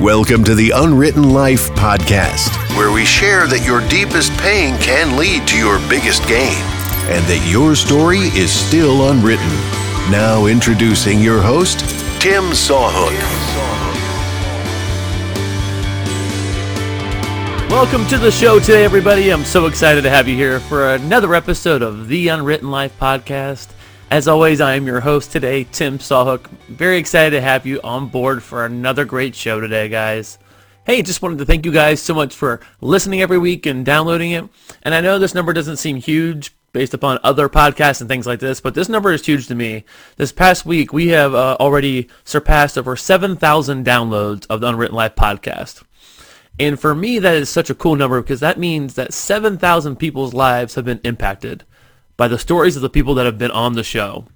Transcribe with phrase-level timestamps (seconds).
[0.00, 5.46] Welcome to the Unwritten Life Podcast, where we share that your deepest pain can lead
[5.48, 6.56] to your biggest gain
[7.12, 9.46] and that your story is still unwritten.
[10.10, 11.80] Now, introducing your host,
[12.18, 13.12] Tim Sawhook.
[17.68, 19.30] Welcome to the show today, everybody.
[19.30, 23.68] I'm so excited to have you here for another episode of the Unwritten Life Podcast.
[24.10, 26.48] As always, I am your host today, Tim Sawhook.
[26.66, 30.36] Very excited to have you on board for another great show today, guys.
[30.84, 34.32] Hey, just wanted to thank you guys so much for listening every week and downloading
[34.32, 34.48] it.
[34.82, 38.40] And I know this number doesn't seem huge based upon other podcasts and things like
[38.40, 39.84] this, but this number is huge to me.
[40.16, 45.14] This past week, we have uh, already surpassed over 7,000 downloads of the Unwritten Life
[45.14, 45.84] podcast.
[46.58, 50.34] And for me, that is such a cool number because that means that 7,000 people's
[50.34, 51.64] lives have been impacted
[52.20, 54.26] by the stories of the people that have been on the show.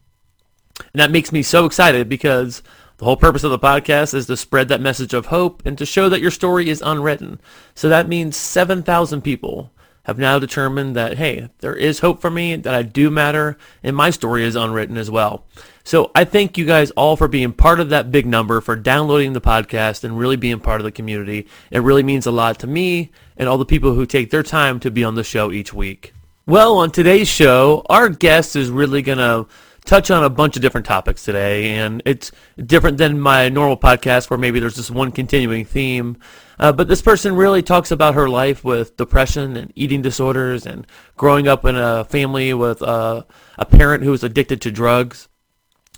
[0.79, 2.63] And that makes me so excited because
[2.97, 5.85] the whole purpose of the podcast is to spread that message of hope and to
[5.85, 7.43] show that your story is unwritten.
[7.75, 9.71] So that means 7,000 people
[10.05, 13.95] have now determined that, hey, there is hope for me, that I do matter, and
[13.95, 15.45] my story is unwritten as well.
[15.85, 19.35] So I thank you guys all for being part of that big number, for downloading
[19.35, 21.47] the podcast and really being part of the community.
[21.71, 24.81] It really means a lot to me and all the people who take their time
[24.81, 26.15] to be on the show each week.
[26.47, 29.47] Well, on today's show, our guest is really going to
[29.87, 34.29] touch on a bunch of different topics today, and it's different than my normal podcast
[34.29, 36.19] where maybe there's just one continuing theme.
[36.59, 40.87] Uh, but this person really talks about her life with depression and eating disorders and
[41.17, 43.23] growing up in a family with uh,
[43.57, 45.29] a parent who was addicted to drugs.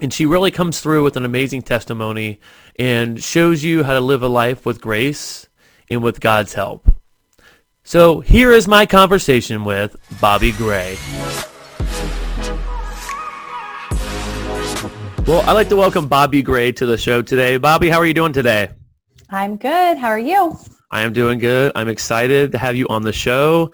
[0.00, 2.38] And she really comes through with an amazing testimony
[2.78, 5.48] and shows you how to live a life with grace
[5.90, 6.95] and with God's help.
[7.86, 10.98] So here is my conversation with Bobi Gray.
[15.24, 17.60] Well, I'd like to welcome Bobi Gray to the show today.
[17.60, 18.70] Bobi, how are you doing today?
[19.30, 19.98] I'm good.
[19.98, 20.58] How are you?
[20.90, 21.70] I am doing good.
[21.76, 23.70] I'm excited to have you on the show.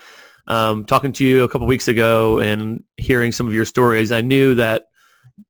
[0.46, 4.20] Um, talking to you a couple weeks ago and hearing some of your stories, I
[4.20, 4.88] knew that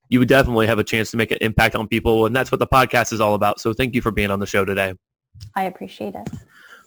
[0.09, 2.61] you would definitely have a chance to make an impact on people, and that's what
[2.61, 3.59] the podcast is all about.
[3.59, 4.95] So thank you for being on the show today.
[5.57, 6.29] I appreciate it.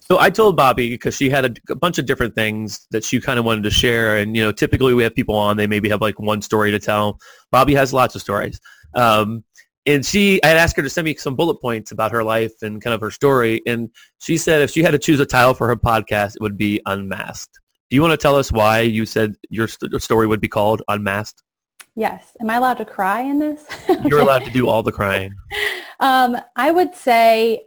[0.07, 3.19] So I told Bobi because she had a, a, bunch of different things that she
[3.19, 5.89] kind of wanted to share, and you know, typically we have people on, they maybe
[5.89, 7.19] have like one story to tell.
[7.51, 8.59] Bobi has lots of stories,
[8.93, 9.43] um,
[9.87, 12.53] and she, I had asked her to send me some bullet points about her life
[12.61, 13.89] and kind of her story, and
[14.19, 16.81] she said if she had to choose a title for her podcast, it would be
[16.85, 17.59] Unmasked.
[17.89, 20.83] Do you want to tell us why you said your st- story would be called
[20.87, 21.41] Unmasked?
[21.95, 22.35] Yes.
[22.41, 23.65] Am I allowed to cry in this?
[24.03, 25.33] You're allowed to do all the crying.
[25.99, 27.63] Um, I would say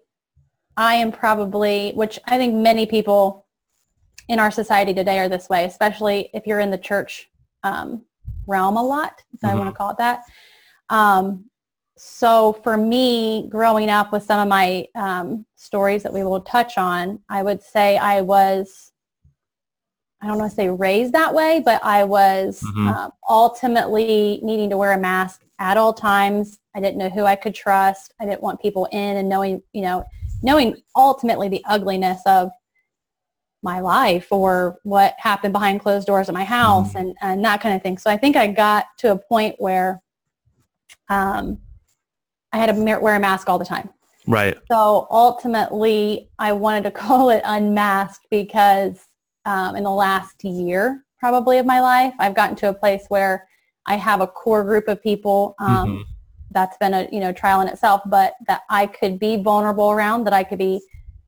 [0.79, 3.47] I am probably, which I think many people
[4.29, 7.29] in our society today are this way, especially if you're in the church
[7.65, 8.05] um,
[8.47, 9.57] realm a lot, so mm-hmm.
[9.57, 10.23] I want to call it that.
[10.89, 11.47] Um,
[11.97, 16.79] so for me, growing up with some of my um, stories that we will touch
[16.79, 18.93] on, I would say I was,
[20.23, 22.87] I don't want to say raised that way, but I was mm-hmm.
[22.87, 26.61] uh, ultimately needing to wear a mask at all times.
[26.77, 28.15] I didn't know who I could trust.
[28.21, 30.05] I didn't want people in and knowing, you know,
[30.43, 32.51] knowing ultimately the ugliness of
[33.63, 37.61] my life or what happened behind closed doors at my house mm and, and that
[37.61, 37.99] kind of thing.
[37.99, 40.01] So I think I got to a point where
[41.09, 41.59] um,
[42.53, 43.91] I had to wear a mask all the time.
[44.27, 44.57] Right.
[44.71, 49.07] So ultimately, I wanted to call it unmasked because
[49.45, 53.49] um, in the last year, probably of my life, I've gotten to a place where
[53.87, 56.03] I have a core group of people um, mm-hmm
[56.51, 60.25] that's been a you know trial in itself but that i could be vulnerable around
[60.25, 60.81] that i could be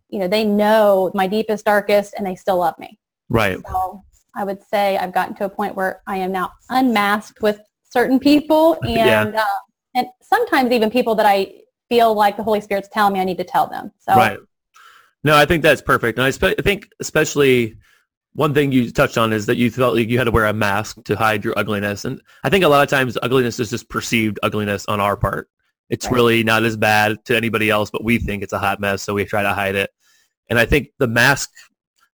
[0.09, 2.99] you know they know my deepest darkest and they still love me.
[3.29, 3.59] Right.
[3.67, 4.03] So
[4.35, 8.19] i would say i've gotten to a point where i am now unmasked with certain
[8.19, 9.43] people and yeah.
[9.43, 9.59] uh,
[9.95, 11.53] and sometimes even people that i
[11.89, 13.91] feel like the holy spirit's telling me i need to tell them.
[13.99, 14.39] So right.
[15.25, 16.19] No i think that's perfect.
[16.19, 17.77] And i, spe- I think especially
[18.35, 20.53] one thing you touched on is that you felt like you had to wear a
[20.53, 22.05] mask to hide your ugliness.
[22.05, 25.49] And I think a lot of times ugliness is just perceived ugliness on our part.
[25.89, 26.15] It's right.
[26.15, 29.15] really not as bad to anybody else, but we think it's a hot mess, so
[29.15, 29.91] we try to hide it.
[30.49, 31.51] And I think the mask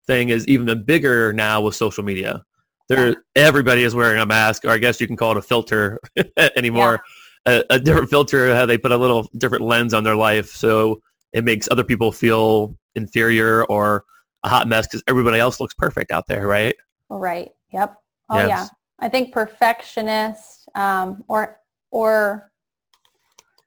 [0.07, 2.45] thing is even bigger now with social media.
[2.89, 3.15] There, yeah.
[3.35, 5.99] everybody is wearing a mask, or I guess you can call it a filter
[6.57, 7.03] anymore.
[7.47, 7.63] Yeah.
[7.71, 11.03] A, a different filter, how they put a little different lens on their life, so
[11.33, 14.05] it makes other people feel inferior or
[14.45, 16.77] a hot mess because everybody else looks perfect out there, right?
[17.09, 17.51] Right.
[17.73, 17.97] Yep.
[18.31, 18.49] Oh yes.
[18.49, 18.67] yeah.
[19.01, 21.59] I think perfectionist um, or
[21.91, 22.51] or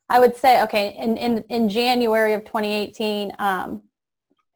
[0.10, 3.34] I would say okay in in, in January of 2018.
[3.40, 3.82] Um,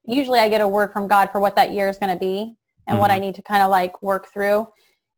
[0.05, 2.55] usually I get a word from God for what that year is going to be
[2.87, 2.97] and mm-hmm.
[2.97, 3.25] what I mm-hmm.
[3.25, 4.67] need to kind of like work through.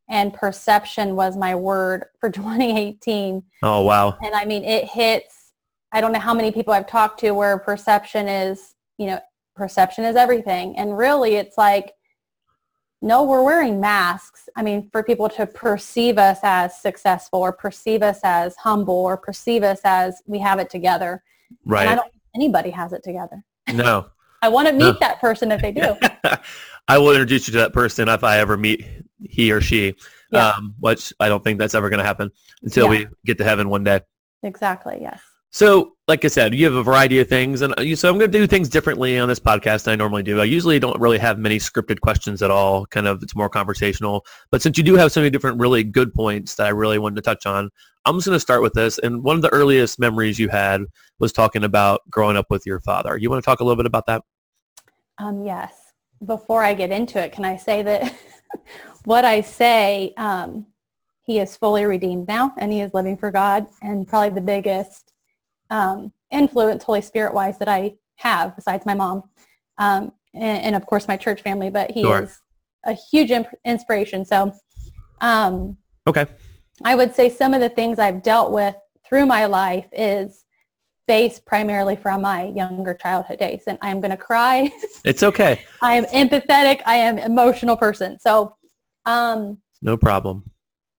[0.10, 3.44] And perception was my word for 2018.
[3.62, 4.18] Oh wow!
[4.24, 5.52] And I mean it hits.
[5.92, 9.20] I don't know how many people I've talked to where perception is you know,
[9.56, 10.78] perception is everything.
[10.78, 11.94] And really it's like,
[13.02, 14.48] no, we're wearing masks.
[14.56, 19.18] I mean, for people to perceive us as successful or perceive us as humble or
[19.18, 21.22] perceive us as we have it together.
[21.66, 21.82] Right.
[21.82, 23.44] And I don't think anybody has it together.
[23.74, 24.08] No.
[24.42, 24.98] I want to meet No.
[25.00, 25.96] that person if they do.
[26.88, 28.86] I will introduce you to that person if I ever meet
[29.22, 29.96] he or she,
[30.32, 30.50] Yeah.
[30.50, 32.30] um, which I don't think that's ever going to happen
[32.62, 32.90] until Yeah.
[32.90, 34.02] we get to heaven one day.
[34.44, 34.98] exactly.
[35.02, 35.22] Yes.
[35.54, 38.32] So, like I said, you have a variety of things, and you, so I'm going
[38.32, 40.42] to do things differently on this podcast than I normally do.
[40.42, 42.88] I usually don't really have many scripted questions at all.
[42.88, 44.26] Kind of, it's more conversational.
[44.50, 47.18] But since you do have so many different really good points that I really wanted
[47.18, 47.70] to touch on,
[48.06, 48.98] I'm just going to start with this.
[48.98, 50.86] And one of the earliest memories you had
[51.20, 53.16] was talking about growing up with your father.
[53.16, 54.24] You want to talk a little bit about that?
[55.20, 55.94] Um, yes.
[56.26, 58.12] Before I get into it, can I say that
[59.06, 60.66] what I say, um,
[61.22, 65.03] he is fully redeemed now and he is living for God and probably the biggest
[65.74, 69.24] um, influence Holy Spirit wise that I have besides my mom
[69.80, 72.24] um, and, and of course my church family, but he Sure.
[72.24, 72.40] is
[72.86, 74.24] a huge imp- inspiration.
[74.24, 74.54] So
[75.20, 75.78] um,
[76.08, 76.26] Okay.
[76.84, 78.76] I would say some of the things I've dealt with
[79.06, 80.46] through my life is
[81.08, 83.64] based primarily from my younger childhood days.
[83.68, 84.72] And I'm going to cry.
[85.06, 85.62] It's okay.
[85.82, 86.82] I am empathetic.
[86.86, 88.18] I am emotional person.
[88.20, 88.56] So,
[89.06, 90.44] um, No problem.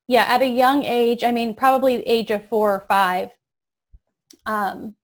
[0.08, 3.30] yeah, at a young age, I mean, probably age of four or five,
[4.46, 4.94] um,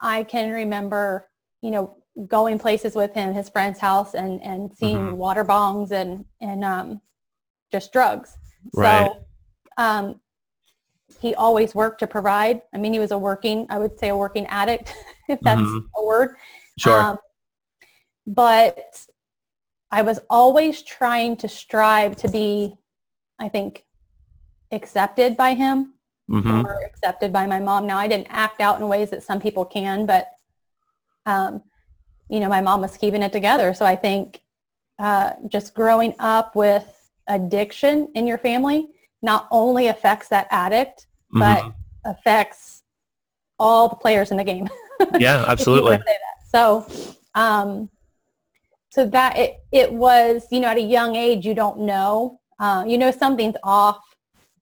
[0.00, 1.28] I can remember,
[1.60, 1.96] you know,
[2.26, 5.16] going places with him, his friend's house and, and seeing Mhm.
[5.16, 7.00] water bongs and, and, um,
[7.70, 8.36] just drugs.
[8.74, 9.10] Right.
[9.10, 9.26] So,
[9.78, 10.20] um,
[11.20, 12.62] he always worked to provide.
[12.74, 14.94] I mean, he was a working, I would say a working addict,
[15.28, 15.86] if that's Mhm.
[15.96, 16.36] a word.
[16.78, 17.00] Sure.
[17.00, 17.18] Um,
[18.26, 19.06] but
[19.90, 22.76] I was always trying to strive to be,
[23.38, 23.84] I think,
[24.70, 25.94] accepted by him
[26.28, 27.86] hmm or accepted by my mom.
[27.86, 30.28] Now, I didn't act out in ways that some people can, but,
[31.26, 31.62] um,
[32.28, 33.74] you know, my mom was keeping it together.
[33.74, 34.40] So I think
[34.98, 36.86] uh, just growing up with
[37.28, 38.88] addiction in your family
[39.22, 41.74] not only affects that addict, but Mhm.
[42.04, 42.82] affects
[43.58, 44.68] all the players in the game.
[45.18, 45.92] Yeah, absolutely.
[45.92, 46.46] wanna say that.
[46.48, 46.86] So,
[47.34, 47.90] um,
[48.90, 52.84] so that it, it was, you know, at a young age, you don't know, uh,
[52.86, 53.98] you know, something's off,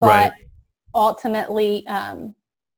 [0.00, 0.32] but Right.
[0.94, 2.34] Ultimately, um,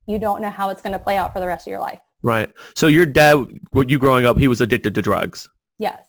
[0.07, 2.01] you don't know how it's going to play out for the rest of your life.
[2.23, 2.51] Right.
[2.75, 5.49] So your dad, when you growing up, he was addicted to drugs.
[5.79, 6.07] Yes.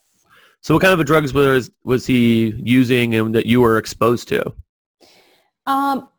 [0.61, 4.53] So what kind of drugs was was he using and that you were exposed to?
[5.65, 6.09] Um,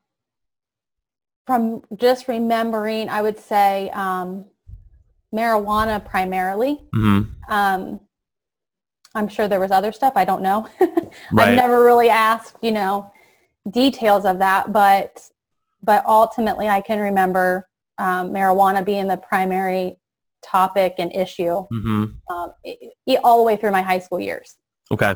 [1.46, 4.46] from just remembering, I would say, um,
[5.34, 6.82] marijuana primarily.
[6.92, 8.00] hmm Um,
[9.14, 10.14] I'm sure there was other stuff.
[10.16, 10.68] I don't know.
[11.32, 11.50] Right.
[11.50, 13.12] I've never really asked, you know,
[13.70, 15.22] details of that, but
[15.84, 19.96] but ultimately, I can remember um, marijuana being the primary
[20.42, 22.52] topic and issue hmm um,
[23.22, 24.56] all the way through my high school years.
[24.90, 25.14] Okay.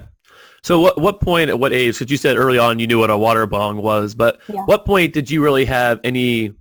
[0.63, 1.99] So what what point at what age?
[1.99, 4.65] Because you said early on you knew what a water bong was, but Yeah.
[4.65, 6.53] what point did you really have any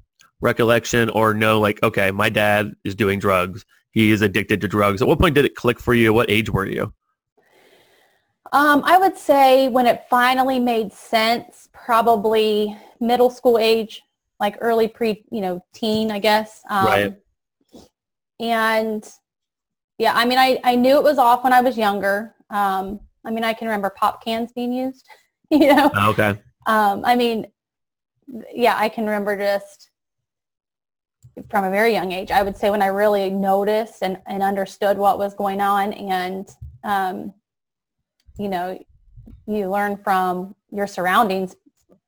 [0.41, 3.65] recollection or know like, okay, my dad is doing drugs.
[3.91, 5.01] He is addicted to drugs.
[5.01, 6.13] At what point did it click for you?
[6.13, 6.93] What age were you?
[8.53, 14.03] Um, I would say when it finally made sense, probably middle school age,
[14.39, 16.61] like early pre, you know, teen, I guess.
[16.69, 17.13] Um, Right.
[18.39, 19.09] And
[19.97, 22.35] yeah, I mean, I, I knew it was off when I was younger.
[22.49, 25.07] Um, I mean, I can remember pop cans being used,
[25.49, 25.91] you know.
[26.09, 26.39] Okay.
[26.67, 27.47] Um, I mean,
[28.53, 29.89] yeah, I can remember just
[31.49, 32.31] from a very young age.
[32.31, 36.49] I would say when I really noticed and, and understood what was going on and,
[36.83, 37.33] um,
[38.37, 38.79] you know,
[39.47, 41.55] you learn from your surroundings.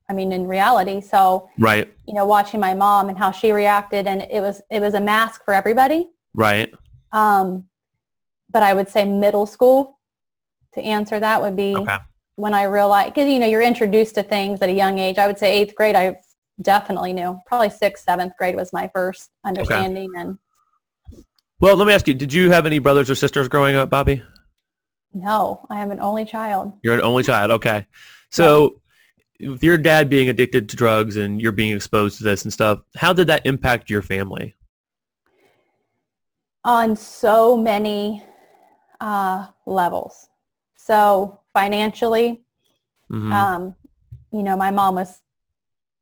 [0.09, 1.01] I mean, in reality.
[1.01, 1.93] So, Right.
[2.07, 4.99] you know, watching my mom and how she reacted and it was, it was a
[4.99, 6.09] mask for everybody.
[6.33, 6.73] Right.
[7.11, 7.65] Um,
[8.49, 9.99] but I would say middle school
[10.73, 11.97] to answer that would be Okay.
[12.35, 15.19] when I realized, because, you know, you're introduced to things at a young age.
[15.19, 16.17] I would say eighth grade, I
[16.61, 17.39] definitely knew.
[17.45, 20.11] Probably sixth, seventh grade was my first understanding.
[20.17, 20.39] And
[21.59, 24.23] Well, let me ask you, did you have any brothers or sisters growing up, Bobi?
[25.11, 26.73] no, I am an only child.
[26.83, 27.49] You're an only child.
[27.51, 27.85] Okay.
[28.29, 28.79] So
[29.41, 32.79] with your dad being addicted to drugs and you're being exposed to this and stuff,
[32.95, 34.55] how did that impact your family?
[36.65, 38.21] on so many
[38.99, 40.27] uh, levels.
[40.75, 42.41] So financially,
[43.09, 43.31] Mhm.
[43.31, 43.75] um,
[44.31, 45.21] you know, my mom was,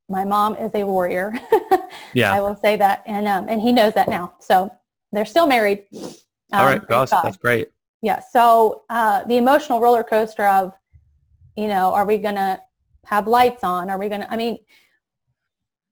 [0.09, 1.33] my mom is a warrior.
[2.13, 2.33] Yeah.
[2.33, 4.33] I will say that, and um, and he knows that now.
[4.39, 4.71] So
[5.11, 5.85] they're still married.
[5.93, 6.09] All
[6.53, 6.79] Um, right.
[6.79, 7.23] thank Gosh, God.
[7.23, 7.69] that's great.
[8.01, 8.19] Yeah.
[8.31, 10.73] So uh, the emotional roller coaster of,
[11.55, 12.59] you know, are we gonna
[13.07, 13.89] have lights on?
[13.89, 14.27] Are we gonna?
[14.29, 14.59] I mean,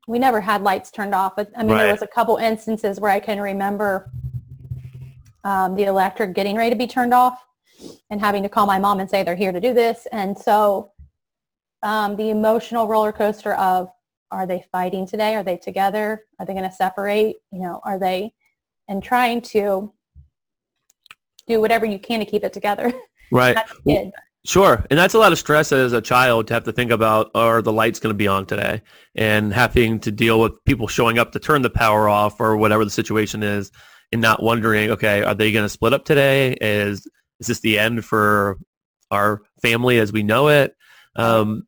[0.07, 1.35] we never had lights turned off.
[1.35, 4.11] But I mean, there was a couple instances where I can remember
[5.43, 7.43] um, the electric getting ready to be turned off
[8.09, 10.07] and having to call my mom and say they're here to do this.
[10.11, 10.91] And so
[11.83, 13.89] um, the emotional roller coaster of
[14.31, 15.35] are they fighting today?
[15.35, 16.25] Are they together?
[16.39, 17.37] Are they going to separate?
[17.51, 18.33] You know, are they
[18.87, 19.91] and trying to
[21.47, 22.91] do whatever you can to keep it together.
[23.31, 23.57] Right.
[24.45, 24.85] Sure.
[24.91, 27.63] And that's a lot of stress as a child to have to think about are
[27.63, 28.83] the lights going to be on today
[29.15, 32.85] and having to deal with people showing up to turn the power off or whatever
[32.85, 33.71] the situation is
[34.11, 36.55] and not wondering, okay, are they going to split up today?
[36.61, 37.07] Is
[37.39, 38.59] is this the end for
[39.09, 40.75] our family as we know it?
[41.15, 41.63] Um,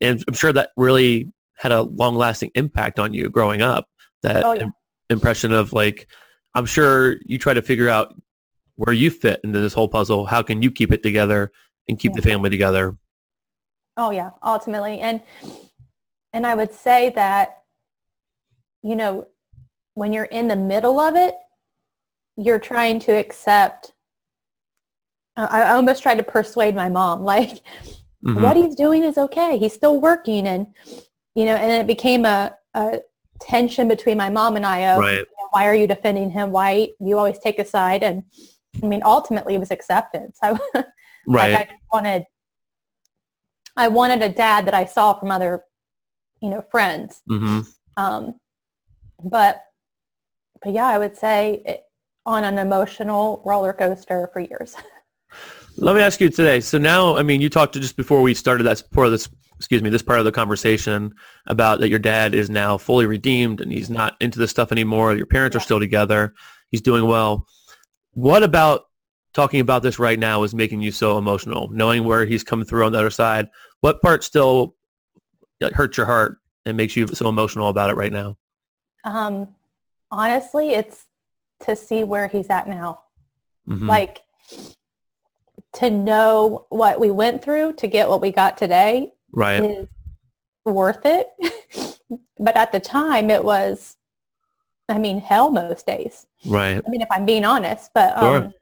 [0.00, 3.88] and I'm sure that really had a long lasting impact on you growing up.
[4.22, 4.66] That oh, yeah.
[5.10, 6.08] impression of like,
[6.54, 8.14] I'm sure you try to figure out
[8.74, 10.26] where you fit into this whole puzzle.
[10.26, 11.52] How can you keep it together
[11.88, 12.16] and keep yeah.
[12.16, 12.96] the family together?
[13.96, 15.00] Oh yeah, ultimately.
[15.00, 15.20] And
[16.32, 17.62] and I would say that
[18.82, 19.26] you know,
[19.94, 21.34] when you're in the middle of it,
[22.36, 23.92] you're trying to accept
[25.36, 27.50] I almost tried to persuade my mom like
[28.24, 28.42] mm-hmm.
[28.42, 29.58] what he's doing is okay.
[29.58, 30.66] He's still working and
[31.34, 33.00] you know, and it became a, a
[33.40, 35.18] tension between my mom and I of right.
[35.18, 36.50] you know, why are you defending him?
[36.50, 38.22] Why you always take a side and
[38.82, 40.38] I mean, ultimately it was acceptance.
[40.42, 40.58] I,
[41.26, 41.52] right.
[41.52, 42.24] like I wanted,
[43.76, 45.62] I wanted a dad that I saw from other,
[46.40, 47.22] you know, friends.
[47.30, 47.60] Mm-hmm.
[47.96, 48.34] Um,
[49.22, 49.62] but,
[50.62, 51.82] but yeah, I would say it,
[52.26, 54.74] on an emotional roller coaster for years.
[55.78, 56.60] Let me ask you today.
[56.60, 59.28] So now, I mean, you talked to just before we started that part of this,
[59.58, 61.14] excuse me, this part of the conversation
[61.46, 65.14] about that your dad is now fully redeemed and he's not into this stuff anymore.
[65.14, 65.58] Your parents yeah.
[65.58, 66.34] are still together.
[66.70, 67.46] He's doing well.
[68.12, 68.86] What about
[69.36, 72.86] talking about this right now is making you so emotional, knowing where he's coming through
[72.86, 73.48] on the other side?
[73.82, 74.74] What part still
[75.74, 78.38] hurts your heart and makes you so emotional about it right now?
[79.04, 79.48] Um,
[80.10, 81.04] honestly, it's
[81.60, 83.00] to see where he's at now.
[83.68, 83.86] Mm-hmm.
[83.86, 84.22] Like
[85.74, 89.62] to know what we went through to get what we got today right.
[89.62, 89.86] is
[90.64, 91.28] worth it.
[92.38, 93.96] but at the time it was
[94.88, 96.26] I mean, hell most days.
[96.46, 96.80] Right.
[96.84, 98.52] I mean, if I'm being honest, but um, sure.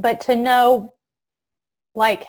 [0.00, 0.94] But to know,
[1.94, 2.26] like,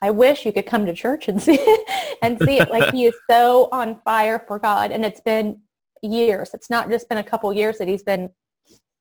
[0.00, 2.70] I wish you could come to church and see it, and see it.
[2.70, 5.60] Like he is so on fire for God, and it's been
[6.02, 6.50] years.
[6.54, 8.30] It's not just been a couple years that he's been,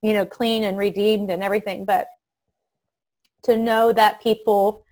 [0.01, 2.07] you know, clean and redeemed and everything, but
[3.43, 4.86] to know that people,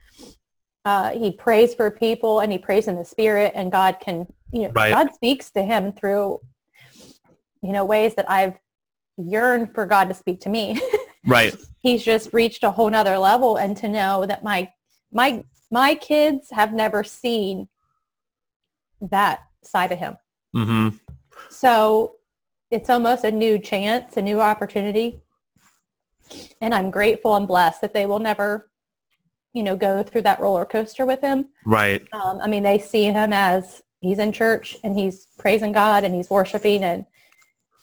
[0.85, 4.63] uh, he prays for people and he prays in the spirit, and God can, you
[4.63, 4.91] know, right.
[4.91, 6.39] God speaks to him through
[7.61, 8.57] you know, ways that I've
[9.17, 10.79] yearned for God to speak to me.
[11.25, 11.53] Right.
[11.79, 14.71] He's just reached a whole nother level and to know that my
[15.11, 17.67] my my kids have never seen
[19.01, 20.17] that side of him.
[20.55, 20.97] Mm-hmm.
[21.49, 22.15] So
[22.71, 25.21] it's almost a new chance, a new opportunity.
[26.61, 28.69] And I'm grateful and blessed that they will never,
[29.53, 31.49] you know, go through that roller coaster with him.
[31.65, 32.05] Right.
[32.13, 36.13] Um, I mean, they see him as he's in church and he's praising God and
[36.13, 37.05] he's worshiping and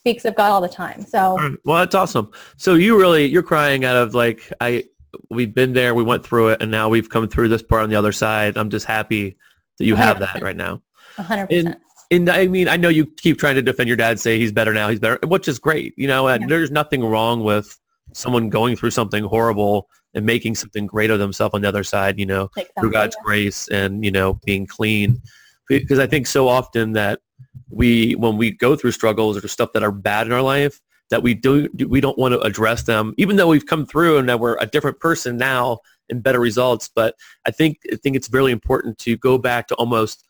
[0.07, 1.05] speaks of God all the time.
[1.05, 2.31] So well, that's awesome.
[2.57, 4.85] So you really you're crying out of like I
[5.31, 7.91] we've been there, we went through it, and now we've come through this part on
[7.91, 8.57] the other side.
[8.57, 9.37] I'm just happy
[9.79, 9.99] that you 100%.
[9.99, 10.83] have that right now.
[11.17, 11.79] hundred percent.
[12.13, 14.73] And I mean, I know you keep trying to defend your dad, say he's better
[14.73, 16.29] now, he's better, which is great, you know.
[16.29, 16.49] And yeah.
[16.49, 17.77] there's nothing wrong with
[18.13, 22.17] someone going through something horrible and making something great of themselves on the other side,
[22.17, 22.81] you know, exactly.
[22.81, 25.21] through God's grace and you know being clean.
[25.69, 27.21] Because I think so often that
[27.71, 30.81] we when we go through struggles or stuff that are bad in our life
[31.11, 34.29] that we do we don't want to address them even though we've come through and
[34.29, 36.89] that we're a different person now and better results.
[36.95, 37.15] But
[37.47, 40.27] i think i think it's really important to go back to almost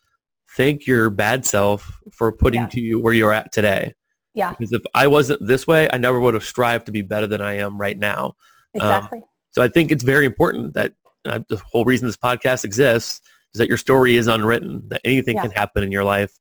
[0.55, 2.67] thank your bad self for putting yeah.
[2.67, 3.93] to you where you're at today.
[4.33, 4.51] Yeah.
[4.51, 7.41] Because if i wasn't this way i never would have strived to be better than
[7.41, 8.35] i am right now.
[8.79, 9.19] Um, exactly.
[9.19, 10.93] um, so i think it's very important that
[11.25, 13.21] uh, the whole reason this podcast exists
[13.53, 15.43] is that your story is unwritten that anything yeah.
[15.43, 16.33] can happen in your life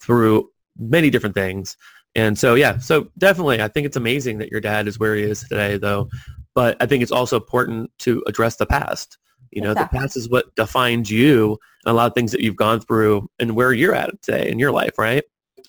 [0.00, 1.76] through many different things.
[2.14, 5.22] And so, yeah, so definitely, I think it's amazing that your dad is where he
[5.22, 6.08] is today, though.
[6.54, 9.16] But I think it's also important to address the past.
[9.50, 9.98] You know, exactly.
[9.98, 13.28] the past is what defines you and a lot of things that you've gone through
[13.38, 15.24] and where you're at today in your life, right?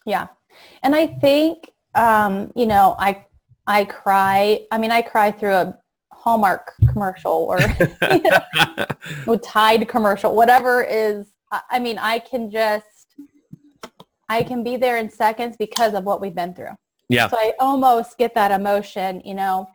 [0.05, 0.27] Yeah.
[0.83, 3.25] And I think, um, you know, I,
[3.67, 4.61] I cry.
[4.71, 5.77] I mean, I cry through a
[6.23, 7.59] Hallmark commercial or
[8.11, 8.21] you
[9.27, 11.27] know, Tide commercial, whatever is,
[11.69, 13.17] I mean, I can just,
[14.29, 16.75] I can be there in seconds because of what we've been through.
[17.09, 17.27] Yeah.
[17.27, 19.67] So I almost get that emotion, you know.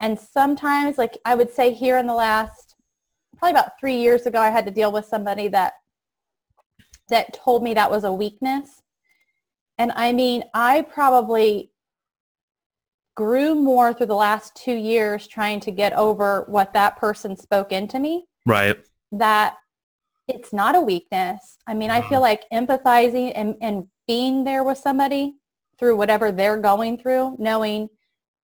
[0.00, 2.74] And sometimes, like I would say here in the last,
[3.38, 5.74] probably about three years ago, I had to deal with somebody that
[7.08, 8.82] that told me that was a weakness.
[9.78, 11.70] And I mean, I probably
[13.14, 17.72] grew more through the last two years trying to get over what that person spoke
[17.72, 18.76] into me Right.
[19.12, 19.56] that
[20.26, 21.58] it's not a weakness.
[21.66, 25.34] I mean, I feel like empathizing and, and being there with somebody
[25.78, 27.88] through whatever they're going through, knowing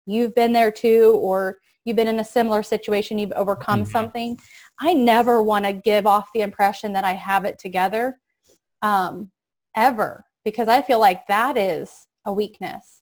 [0.07, 3.89] you've been there too, or you've been in a similar situation, you've overcome Mhm.
[3.89, 4.39] something.
[4.79, 8.19] I never want to give off the impression that I have it together
[8.83, 9.31] um,
[9.75, 13.00] ever because I feel like that is a weakness.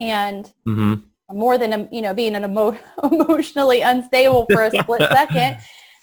[0.00, 0.94] And hmm
[1.32, 5.56] more than you know being an emo- emotionally unstable for a split second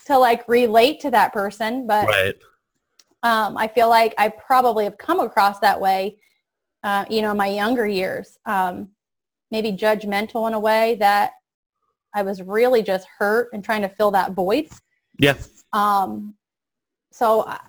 [0.08, 2.36] to like relate to that person but Right.
[3.24, 6.18] um, i feel like i probably have come across that way
[6.84, 8.90] uh, you know in my younger years um,
[9.52, 11.34] maybe judgmental in a way that
[12.16, 14.68] i was really just hurt and trying to fill that void
[15.20, 15.36] Yeah.
[15.74, 16.34] um,
[17.12, 17.60] so I,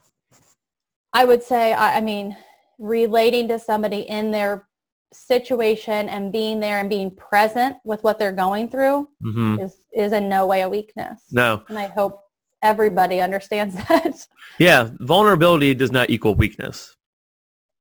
[1.13, 2.35] I would say I, I mean
[2.79, 4.67] relating to somebody in their
[5.13, 10.13] situation and being there and being present with what they're going through hmm is is
[10.13, 11.23] in no way a weakness.
[11.31, 11.63] No.
[11.69, 12.23] And I hope
[12.63, 14.27] everybody understands that.
[14.59, 14.91] Yeah.
[15.01, 16.97] Vulnerability does not equal weakness.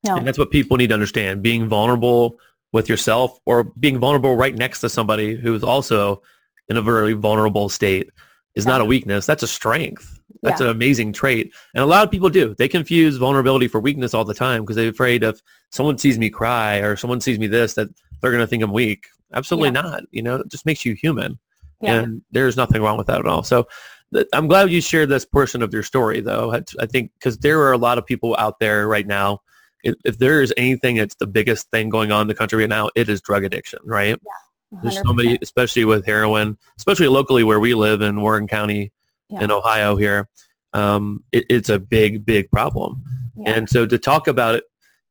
[0.06, 0.16] No.
[0.18, 1.42] And that's what people need to understand.
[1.42, 2.40] Being vulnerable
[2.74, 6.22] with yourself or being vulnerable right next to somebody who's also
[6.70, 8.10] in a very vulnerable state
[8.56, 9.26] is not a weakness.
[9.26, 10.20] That's a strength.
[10.42, 10.68] That's Yeah.
[10.68, 11.54] an amazing trait.
[11.76, 12.56] And a lot of people do.
[12.58, 16.30] They confuse vulnerability for weakness all the time because they're afraid if someone sees me
[16.30, 17.90] cry or someone sees me this, that
[18.22, 19.06] they're going to think I'm weak.
[19.34, 19.82] Absolutely Yeah.
[19.82, 20.04] not.
[20.12, 21.38] You know, it just makes you human.
[21.82, 22.02] Yeah.
[22.02, 23.44] And there's nothing wrong with that at all.
[23.44, 23.68] So
[24.14, 26.54] th- I'm glad you shared this portion of your story, though.
[26.54, 29.40] I, I think because there are a lot of people out there right now.
[29.84, 32.70] If, if there is anything that's the biggest thing going on in the country right
[32.70, 34.16] now, it is drug addiction, right?
[34.84, 35.04] There's 100%.
[35.08, 38.92] somebody, especially with heroin, especially locally where we live in Warren County
[39.32, 39.44] Yeah.
[39.44, 40.30] in Ohio here.
[40.74, 43.04] Um, it, it's a big, big problem.
[43.36, 43.52] Yeah.
[43.52, 44.64] And so to talk about it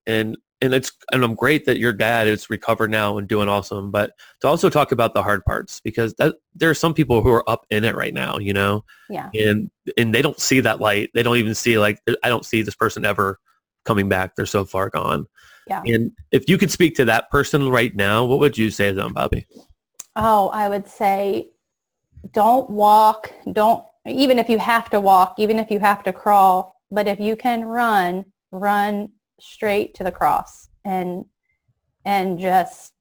[0.06, 3.90] and and it's and I'm great that your dad is recovered now and doing awesome,
[3.90, 7.30] but to also talk about the hard parts because that there are some people who
[7.30, 9.30] are up in it right now, you know, yeah.
[9.32, 11.10] and and they don't see that light.
[11.14, 13.40] They don't even see like I don't see this person ever
[13.84, 14.36] coming back.
[14.36, 15.26] They're so far gone.
[15.66, 15.82] Yeah.
[15.86, 18.94] And if you could speak to that person right now, what would you say to
[18.94, 19.46] them, Bobi?
[20.16, 21.50] Oh, I would say
[22.32, 26.74] don't walk, don't even if you have to walk, even if you have to crawl,
[26.90, 29.10] but if you can run, run
[29.40, 31.24] straight to the cross and
[32.04, 32.92] and just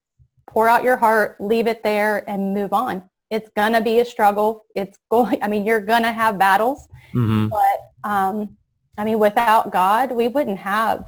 [0.47, 3.09] pour out your heart, leave it there and move on.
[3.29, 4.65] It's going to be a struggle.
[4.75, 8.57] It's going I mean you're going to have battles, hmm but um
[8.97, 11.05] I mean without God, we wouldn't have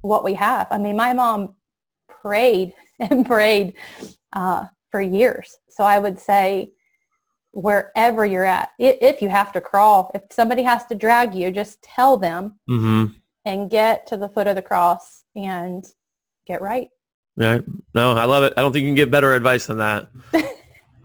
[0.00, 0.66] what we have.
[0.70, 1.54] I mean my mom
[2.08, 3.74] prayed and prayed
[4.32, 5.58] uh, for years.
[5.68, 6.70] So I would say
[7.56, 11.82] wherever you're at, if you have to crawl, if somebody has to drag you, just
[11.82, 13.06] tell them hmm
[13.46, 15.84] and get to the foot of the cross and
[16.46, 16.88] get right.
[17.36, 17.62] Right.
[17.94, 18.52] No, I love it.
[18.56, 20.08] I don't think you can get better advice than that.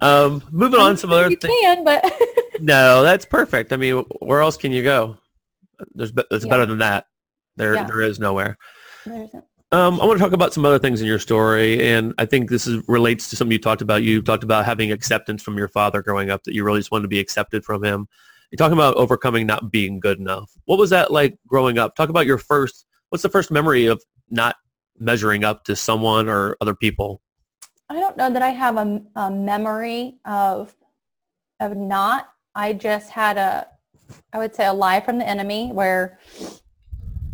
[0.04, 1.44] Um, moving on, some other things.
[1.44, 2.04] you can, but
[2.60, 3.72] No, that's perfect.
[3.72, 5.16] I mean, where else can you go?
[5.94, 6.50] There's, it's Yeah.
[6.50, 7.06] better than that.
[7.56, 7.84] There, Yeah.
[7.86, 8.58] there is nowhere.
[9.06, 9.44] there isn't.
[9.74, 12.50] Um, I want to talk about some other things in your story, and I think
[12.50, 14.04] this is, relates to something you talked about.
[14.04, 17.04] You talked about having acceptance from your father growing up, that you really just wanted
[17.04, 18.06] to be accepted from him.
[18.52, 20.52] You're talking about overcoming not being good enough.
[20.66, 21.96] What was that like growing up?
[21.96, 22.86] Talk about your first.
[23.10, 24.58] What's the first memory of not
[25.00, 27.22] measuring up to someone or other people?
[27.90, 30.76] I don't know that I have a, a memory of
[31.62, 32.28] of not.
[32.56, 33.68] I just had a,
[34.34, 36.20] I would say a lie from the enemy where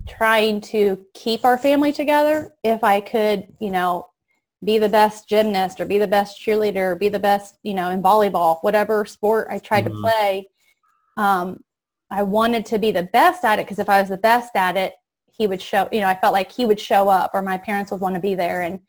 [0.07, 2.53] trying to keep our family together.
[2.63, 4.07] If I could, you know,
[4.63, 7.89] be the best gymnast or be the best cheerleader or be the best, you know,
[7.91, 9.93] in volleyball, whatever sport I tried Mhm.
[9.93, 10.49] to play,
[11.17, 11.63] um,
[12.09, 14.77] I wanted to be the best at it because if I was the best at
[14.77, 14.93] it,
[15.31, 17.91] he would show, you know, I felt like he would show up or my parents
[17.91, 18.79] would want to be there and,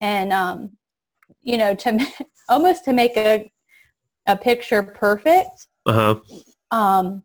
[0.00, 0.76] and, um,
[1.42, 2.06] you know, to
[2.48, 3.50] almost to make a,
[4.26, 6.20] a picture perfect, Uh huh.
[6.70, 7.22] um,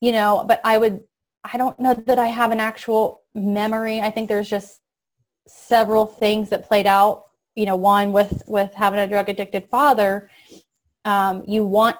[0.00, 1.00] you know, but I would,
[1.44, 4.00] I don't know that I have an actual memory.
[4.00, 4.80] I think there's just
[5.46, 10.30] several things that played out, you know, one with, with having a drug addicted father,
[11.04, 11.96] um, you want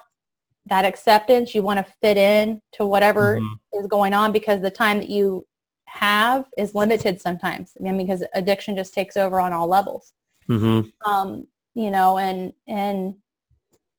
[0.65, 3.59] that acceptance, you want to fit in to whatever Mhm.
[3.73, 5.45] is going on because the time that you
[5.85, 7.77] have is limited sometimes.
[7.79, 10.13] I mean, because addiction just takes over on all levels
[10.47, 13.15] hmm um, you know, and and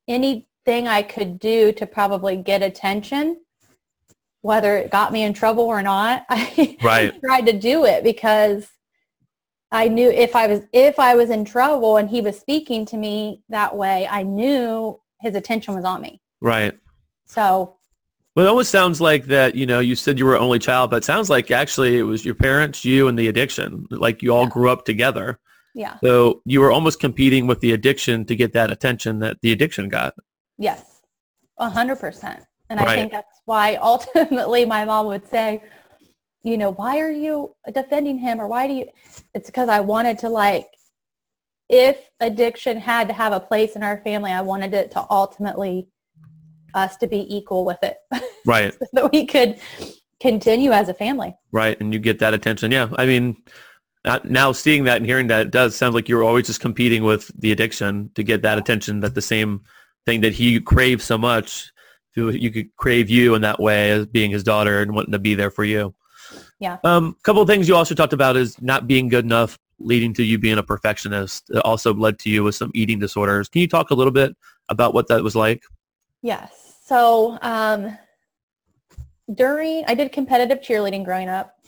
[0.08, 3.40] anything I could do to probably get attention,
[4.46, 7.12] whether it got me in trouble or not, I Right.
[7.20, 8.68] tried to do it because
[9.72, 12.96] I knew if I was if I was in trouble and he was speaking to
[12.96, 16.20] me that way, I knew his attention was on me.
[16.40, 16.74] Right.
[17.26, 17.74] So
[18.36, 20.98] Well, it almost sounds like that, you know, you said you were only child, but
[20.98, 23.86] it sounds like actually it was your parents, you, and the addiction.
[23.90, 24.50] Like you all Yeah.
[24.50, 25.40] grew up together.
[25.74, 25.96] Yeah.
[26.04, 29.88] So you were almost competing with the addiction to get that attention that the addiction
[29.88, 30.14] got.
[30.56, 31.02] Yes.
[31.58, 32.40] A hundred percent.
[32.70, 32.88] And Right.
[32.88, 35.62] I think that's why ultimately my mom would say,
[36.42, 38.86] you know, why are you defending him or why do you
[39.34, 40.66] it's because I wanted to like
[41.68, 45.88] if addiction had to have a place in our family, I wanted it to ultimately
[46.74, 47.96] us to be equal with it
[48.46, 48.72] Right.
[48.72, 49.58] so that we could
[50.20, 51.34] continue as a family.
[51.50, 51.78] Right.
[51.80, 52.70] And you get that attention.
[52.70, 52.88] Yeah.
[52.96, 53.36] I mean,
[54.04, 57.02] uh, now seeing that and hearing that, it does sound like you're always just competing
[57.02, 59.62] with the addiction to get that attention that the same
[60.04, 61.72] thing that he craves so much,
[62.16, 65.18] you you could crave you in that way as being his daughter and wanting to
[65.18, 65.94] be there for you.
[66.58, 66.78] Yeah.
[66.84, 70.22] Um, couple of things you also talked about is not being good enough leading to
[70.22, 71.50] you being a perfectionist.
[71.50, 73.48] It also led to you with some eating disorders.
[73.48, 74.34] Can you talk a little bit
[74.68, 75.62] about what that was like?
[76.22, 76.78] Yes.
[76.84, 77.96] So um,
[79.34, 81.58] during, I did competitive cheerleading growing up.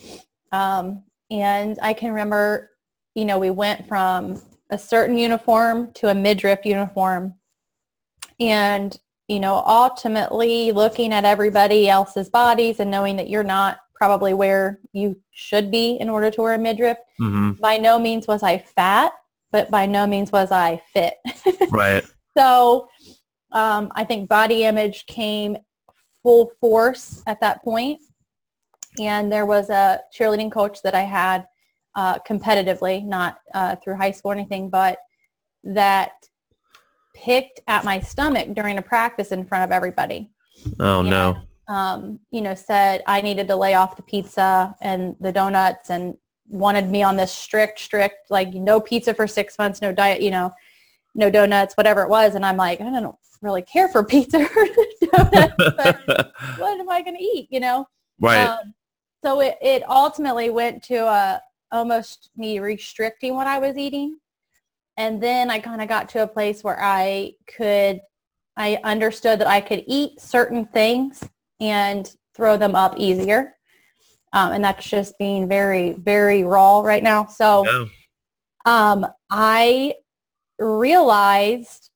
[0.53, 2.71] Um, and I can remember,
[3.15, 7.35] you know, we went from a certain uniform to a midriff uniform.
[8.41, 14.33] And, you know, ultimately looking at everybody else's bodies and knowing that you're not probably
[14.33, 16.99] where you should be in order to wear a midriff.
[17.19, 19.13] hmm By no means was I fat,
[19.53, 21.15] but by no means was I fit.
[21.71, 22.05] Right.
[22.37, 22.89] So
[23.53, 25.59] um, I think body image came
[26.23, 28.01] full force at that point.
[29.01, 31.47] And there was a cheerleading coach that I had
[31.95, 34.99] uh, competitively, not uh, through high school or anything, but
[35.65, 36.13] that
[37.25, 40.31] picked at my stomach during a practice in front of everybody.
[40.79, 41.39] Oh no.
[41.69, 46.17] Um, you know, said I needed to lay off the pizza and the donuts and
[46.49, 50.31] wanted me on this strict, strict, like no pizza for six months, no diet, you
[50.31, 50.53] know,
[51.15, 52.35] no donuts, whatever it was.
[52.35, 54.67] And I'm like, I don't really care for pizza or
[55.13, 57.87] donuts, but what am I going to eat, you know?
[58.21, 58.45] right.
[58.45, 58.75] Um,
[59.25, 61.39] so it, it ultimately went to uh,
[61.73, 64.19] almost me restricting what I was eating.
[64.99, 68.01] And then I kind of got to a place where I could,
[68.57, 71.23] I understood that I could eat certain things
[71.61, 73.55] and throw them up easier.
[74.33, 77.27] Um, and that's just being very, very raw right now.
[77.27, 77.85] So Yeah.
[78.67, 79.95] um, I
[80.59, 81.91] realized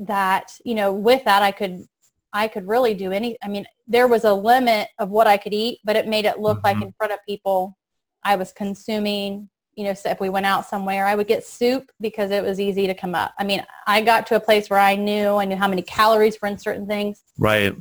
[0.00, 1.86] that, you know, with that, I could,
[2.32, 5.54] I could really do any, I mean, there was a limit of what I could
[5.54, 6.82] eat, but it made it look like Mhm.
[6.82, 7.78] in front of people
[8.24, 11.90] I was consuming, you know, so if we went out somewhere, I would get soup
[12.00, 13.32] because it was easy to come up.
[13.38, 16.36] I mean, I got to a place where I knew, I knew how many calories
[16.40, 17.22] were in certain things.
[17.38, 17.74] Right.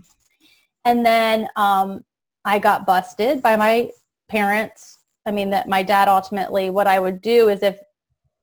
[0.85, 2.03] And then um,
[2.45, 3.89] I got busted by my
[4.29, 4.99] parents.
[5.25, 7.77] I mean, that my dad ultimately, what I would do is if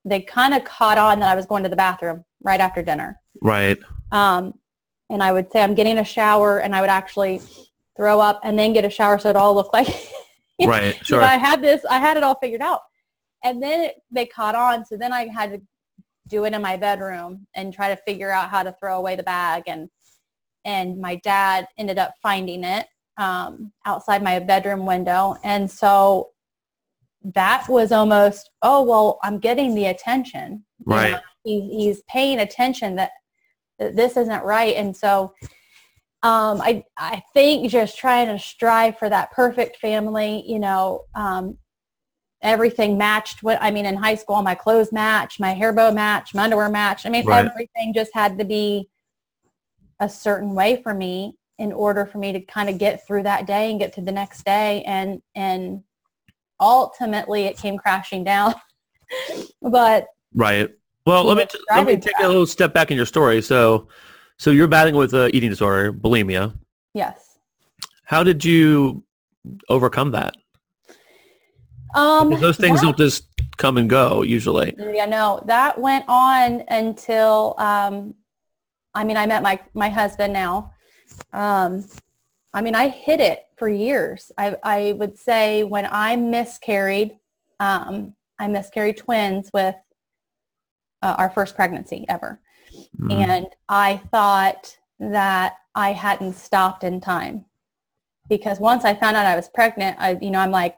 [0.04, 3.18] they kind of caught on that I was going to the bathroom right after dinner.
[3.40, 3.78] Right.
[4.12, 4.54] Um,
[5.11, 7.40] and I would say, I'm getting a shower and I would actually
[7.96, 9.88] throw up and then get a shower so it all looked like,
[10.66, 10.98] Right.
[11.04, 11.22] Sure.
[11.22, 12.80] I had this, I had it all figured out.
[13.44, 14.85] And then it, they caught on.
[14.85, 15.62] So then I had to
[16.29, 19.22] do it in my bedroom and try to figure out how to throw away the
[19.22, 19.64] bag.
[19.66, 19.88] And,
[20.64, 25.37] and my dad ended up finding it um, outside my bedroom window.
[25.42, 26.31] And so
[27.35, 30.64] that was almost, oh, well, I'm getting the attention.
[30.79, 31.12] You Right.
[31.12, 33.12] know, he, he's paying attention that,
[33.79, 34.77] that this isn't right.
[34.77, 35.33] And so
[36.22, 41.59] um, I, I think just trying to strive for that perfect family, you know, um,
[42.42, 46.35] everything matched what, I mean, in high school, my clothes match, my hair bow match,
[46.35, 47.05] my underwear match.
[47.05, 47.44] I mean, Right.
[47.46, 48.88] everything just had to be
[50.01, 53.46] a certain way for me in order for me to kind of get through that
[53.46, 54.83] day and get to the next day.
[54.85, 55.83] And, and
[56.61, 58.55] ultimately it came crashing down.
[59.62, 60.70] but Right.
[61.07, 63.40] Well, let me t- let me take a little step back in your story.
[63.40, 63.88] So,
[64.37, 66.55] so you're battling with uh, eating disorder, bulimia.
[66.92, 67.38] yes.
[68.05, 69.03] How did you
[69.70, 70.37] overcome that?
[71.94, 73.24] Um, Because those things that- don't just
[73.57, 74.74] come and go usually.
[74.79, 78.14] Yeah, no, that went on until um,
[78.94, 80.72] I mean, I met my my husband now.
[81.33, 81.85] Um,
[82.55, 84.33] I mean, I hid it for years.
[84.38, 87.16] I I would say when I miscarried,
[87.61, 89.74] um, I miscarried twins with
[91.03, 92.40] uh, our first pregnancy ever,
[93.01, 93.12] Mhm.
[93.12, 97.44] and I thought that I hadn't stopped in time
[98.29, 100.77] because once I found out I was pregnant, I you know I'm like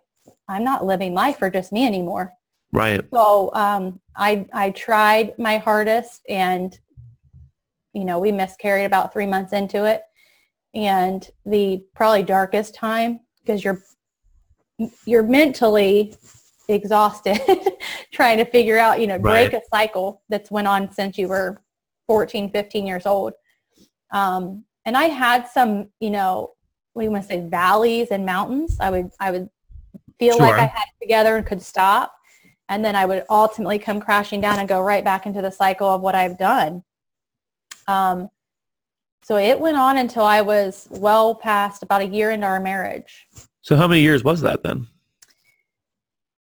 [0.51, 2.33] I'm not living life for just me anymore.
[2.73, 3.03] Right.
[3.13, 6.79] So um, I I tried my hardest, and
[7.93, 10.03] you know we miscarried about three months into it,
[10.75, 13.83] and the probably darkest time because you're
[15.05, 16.15] you're mentally
[16.69, 17.39] exhausted
[18.13, 19.63] trying to figure out you know break Right.
[19.63, 21.61] a cycle that's went on since you were
[22.07, 23.33] 14 15 years old
[24.13, 26.53] um, and i had some you know
[26.97, 29.51] you want to say valleys and mountains i would i would
[30.21, 32.15] feel like i had it together and could stop
[32.71, 35.89] and then I would ultimately come crashing down and go right back into the cycle
[35.89, 36.85] of what I've done.
[37.89, 38.31] Um,
[39.23, 43.27] so it went on until I was well past about a year into our marriage.
[43.61, 44.87] So how many years was that then?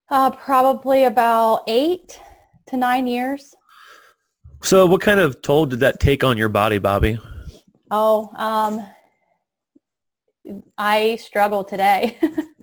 [0.10, 2.20] Uh, probably about eight
[2.68, 3.56] to nine years.
[4.62, 7.20] So what kind of toll did that take on your body, Bobi?
[7.90, 8.86] Oh, um,
[10.78, 12.18] I struggle today.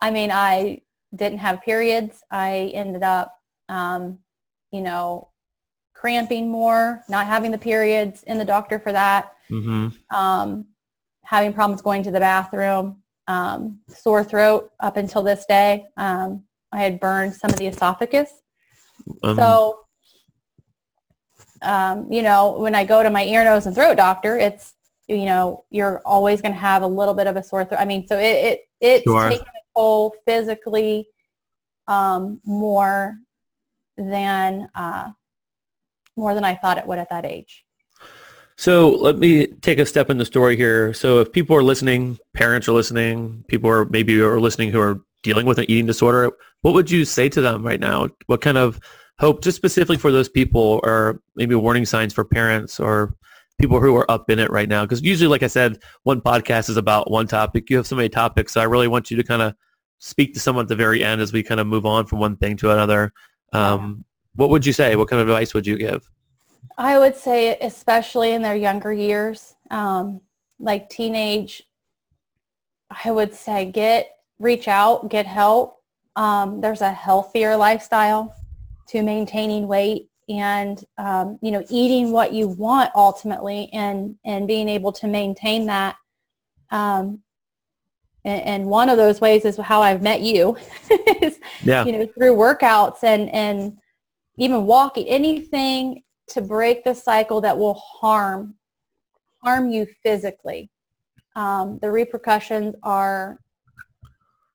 [0.00, 0.82] I mean, I
[1.14, 2.22] didn't have periods.
[2.30, 3.34] I ended up,
[3.68, 4.18] um,
[4.70, 5.28] you know,
[5.94, 10.16] cramping more, not having the periods, in the doctor for that, Mm-hmm.
[10.16, 10.66] um,
[11.24, 15.86] having problems going to the bathroom, um, sore throat up until this day.
[15.96, 18.30] Um, I had burned some of the esophagus.
[19.24, 19.80] Um, So,
[21.62, 24.74] um, you know, when I go to my ear, nose, and throat doctor, it's,
[25.08, 27.80] you know, you're always going to have a little bit of a sore throat.
[27.80, 29.28] I mean, so it, it it's Sure.
[29.28, 29.46] taking
[30.26, 31.08] physically
[31.88, 33.16] um, more
[33.96, 35.10] than uh,
[36.16, 37.64] more than I thought it would at that age.
[38.56, 40.92] So let me take a step in the story here.
[40.92, 45.00] So if people are listening, parents are listening, people are maybe are listening who are
[45.22, 46.30] dealing with an eating disorder,
[46.62, 48.08] what would you say to them right now?
[48.26, 48.80] What kind of
[49.18, 53.14] hope, just specifically for those people, or maybe warning signs for parents or
[53.58, 54.84] people who are up in it right now?
[54.84, 57.70] Because usually, like I said, one podcast is about one topic.
[57.70, 58.52] You have so many topics.
[58.52, 59.54] So I really want you to kind of
[60.00, 62.36] speak to someone at the very end as we kind of move on from one
[62.36, 63.12] thing to another.
[63.52, 64.96] Um, what would you say?
[64.96, 66.10] What kind of advice would you give?
[66.76, 70.20] I would say, especially in their younger years, um,
[70.58, 71.62] like teenage,
[73.04, 75.76] I would say get reach out, get help.
[76.16, 78.34] Um, there's a healthier lifestyle
[78.88, 84.68] to maintaining weight and um, you know eating what you want ultimately, and and being
[84.68, 85.96] able to maintain that.
[86.70, 87.22] Um,
[88.24, 90.56] and, and one of those ways is how I've met you,
[91.22, 91.84] is Yeah.
[91.84, 93.78] you know through workouts and and
[94.36, 98.54] even walking anything to break the cycle that will harm
[99.42, 100.70] harm you physically
[101.36, 103.38] um, the repercussions are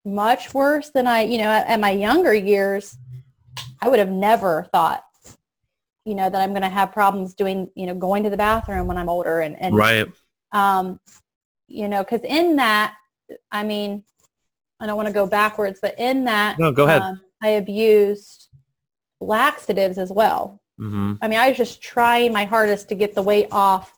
[0.05, 2.97] much worse than i you know at, at my younger years
[3.81, 5.03] i would have never thought
[6.05, 8.85] you know that i'm going to have problems doing you know going to the bathroom
[8.87, 10.07] when i'm older and, and Right.
[10.51, 10.99] um,
[11.67, 12.95] you know because in that
[13.51, 14.03] i mean
[14.79, 17.01] i don't want to go backwards but in that No, go ahead.
[17.01, 18.47] um, i abused
[19.21, 23.21] laxatives as well hmm I mean, I was just trying my hardest to get the
[23.21, 23.97] weight off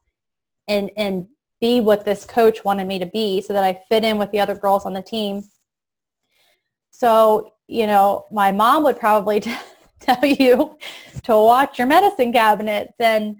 [0.67, 1.27] and and
[1.59, 4.39] be what this coach wanted me to be so that I fit in with the
[4.39, 5.43] other girls on the team.
[6.91, 9.55] So, you know, my mom would probably t-
[9.99, 10.77] tell you
[11.23, 13.37] to watch your medicine cabinets and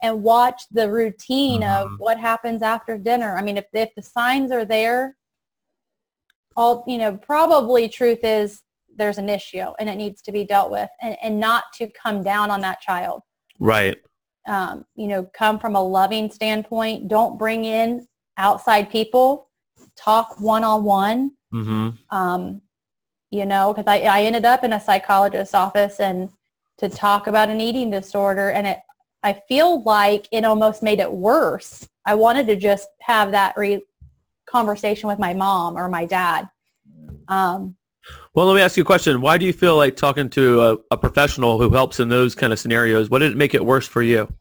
[0.00, 1.98] and watch the routine of Mhm.
[1.98, 3.36] what happens after dinner.
[3.36, 5.17] I mean, if if the signs are there,
[6.58, 8.62] all you know, probably truth is
[8.96, 12.22] there's an issue and it needs to be dealt with and, and not to come
[12.24, 13.22] down on that child.
[13.60, 13.96] Right.
[14.48, 17.08] um, you know come from a loving standpoint.
[17.08, 19.48] Don't bring in outside people.
[19.96, 21.32] Talk one-on-one.
[21.52, 22.60] Hmm um,
[23.30, 26.28] you know because I, I ended up in a psychologist's office and
[26.78, 28.78] to talk about an eating disorder and it
[29.22, 31.88] i feel like it almost made it worse.
[32.04, 33.84] I wanted to just have that re-
[34.50, 36.48] conversation with my mom or my dad
[37.28, 37.76] um,
[38.34, 39.20] Well, let me ask you a question.
[39.20, 42.52] Why do you feel like talking to a, a professional who helps in those kind
[42.52, 43.10] of scenarios?
[43.10, 44.32] What did it make it worse for you?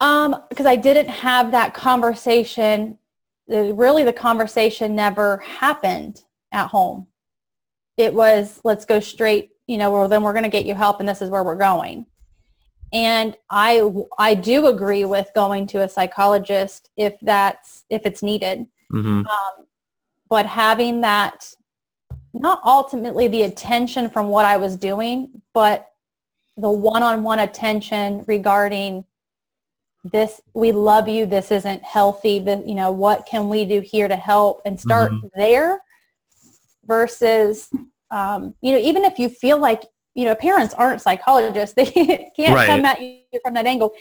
[0.00, 2.98] Um, because I didn't have that conversation.
[3.46, 6.22] The, really, the conversation never happened
[6.52, 7.06] at home.
[7.96, 10.98] It was, let's go straight, you know, well, then we're going to get you help
[10.98, 12.06] and this is where we're going.
[12.92, 18.66] And I, I do agree with going to a psychologist if that's, if it's needed.
[18.90, 19.66] Hmm Um,
[20.28, 21.52] but having that,
[22.32, 25.88] not ultimately the attention from what I was doing, but
[26.56, 29.04] the one-on-one attention regarding
[30.04, 34.08] this, we love you, this isn't healthy, the, you know, what can we do here
[34.08, 34.60] to help?
[34.64, 35.80] and start there
[36.86, 37.70] versus,
[38.10, 39.82] um, you know, even if you feel like,
[40.14, 41.86] you know, parents aren't psychologists, they
[42.36, 42.66] can't Right.
[42.66, 43.92] come at you from that angle,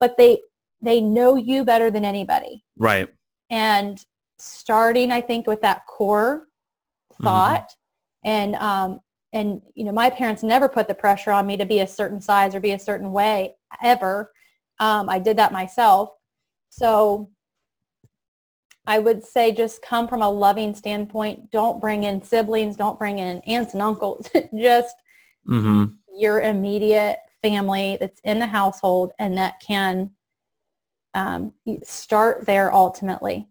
[0.00, 0.40] but they,
[0.80, 2.64] they know you better than anybody.
[2.76, 3.08] Right.
[3.50, 4.04] and
[4.38, 6.48] starting i think with that core
[7.22, 7.70] thought.
[8.24, 9.00] And um
[9.32, 12.20] and you know my parents never put the pressure on me to be a certain
[12.20, 14.32] size or be a certain way ever.
[14.80, 16.10] Um, i did that myself.
[16.70, 17.30] So
[18.86, 21.50] i would say just come from a loving standpoint.
[21.50, 22.76] Don't bring in siblings.
[22.76, 24.28] Don't bring in aunts and uncles.
[24.58, 24.96] Just
[25.46, 25.84] hmm
[26.16, 30.10] your immediate family that's in the household and that can
[31.14, 31.52] um,
[31.84, 33.46] start there ultimately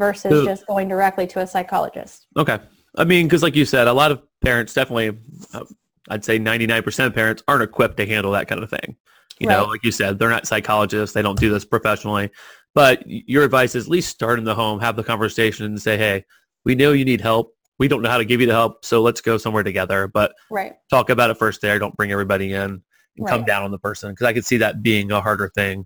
[0.00, 2.26] versus So- just going directly to a psychologist.
[2.36, 2.58] Okay.
[2.96, 5.16] I mean, because like you said, a lot of parents definitely,
[5.54, 5.64] uh,
[6.08, 8.96] I'd say 99% of parents aren't equipped to handle that kind of thing.
[9.38, 11.14] You know, like you said, they're not psychologists.
[11.14, 12.30] They don't do this professionally.
[12.74, 15.96] But your advice is at least start in the home, have the conversation and say,
[15.96, 16.24] hey,
[16.64, 17.54] we know you need help.
[17.78, 18.84] We don't know how to give you the help.
[18.84, 20.08] So let's go somewhere together.
[20.08, 20.74] But Right.
[20.90, 21.78] talk about it first there.
[21.78, 22.82] Don't bring everybody in
[23.16, 24.10] and come down on the person.
[24.10, 25.84] Because I could see that being a harder thing.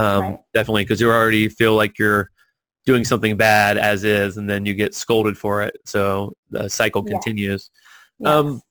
[0.00, 0.38] Um, Right.
[0.54, 0.84] Definitely.
[0.84, 2.30] Because you already feel like you're
[2.88, 5.76] doing something bad as is and then you get scolded for it.
[5.84, 7.70] So the cycle continues.
[8.18, 8.30] Yes.
[8.30, 8.62] Um,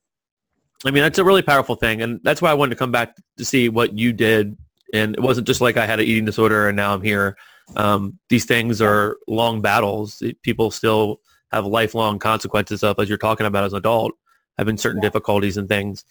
[0.84, 2.02] I mean, that's a really powerful thing.
[2.02, 4.58] And that's why I wanted to come back to see what you did.
[4.92, 7.38] And it wasn't just like I had an eating disorder and now I'm here.
[7.76, 10.24] Um, these things are long battles.
[10.42, 14.14] People still have lifelong consequences of, as you're talking about as an adult,
[14.58, 15.10] having certain Yeah.
[15.10, 16.06] difficulties and things.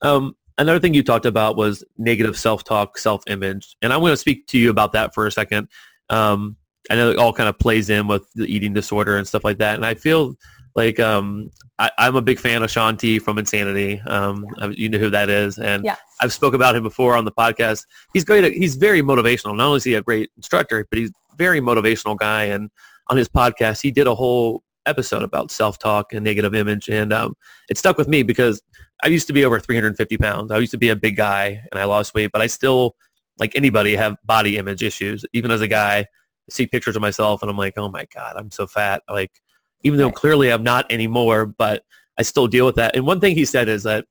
[0.00, 3.76] Um, another thing you talked about was negative self-talk, self-image.
[3.82, 5.68] And I'm going to speak to you about that for a second.
[6.08, 6.56] Um,
[6.90, 9.58] I know it all kind of plays in with the eating disorder and stuff like
[9.58, 9.76] that.
[9.76, 10.34] And I feel
[10.76, 14.00] like um, I, I'm a big fan of Shaun T from Insanity.
[14.06, 15.96] Um, You know who that is, and Yeah.
[16.20, 17.86] I've spoke about him before on the podcast.
[18.12, 18.44] He's great.
[18.44, 19.56] at- He's very motivational.
[19.56, 22.44] Not only is he a great instructor, but he's a very motivational guy.
[22.44, 22.70] And
[23.08, 27.34] on his podcast, he did a whole episode about self-talk and negative image, and um,
[27.68, 28.62] it stuck with me because
[29.04, 30.50] I used to be over 350 pounds.
[30.50, 32.96] I used to be a big guy, and I lost weight, but I still,
[33.38, 35.24] like anybody, have body image issues.
[35.32, 36.06] Even as a guy,
[36.52, 39.02] see pictures of myself, and I'm like, oh my god, I'm so fat.
[39.08, 39.40] Like
[39.82, 41.84] even though clearly I'm not anymore, but
[42.18, 42.96] I still deal with that.
[42.96, 44.04] And one thing he said is that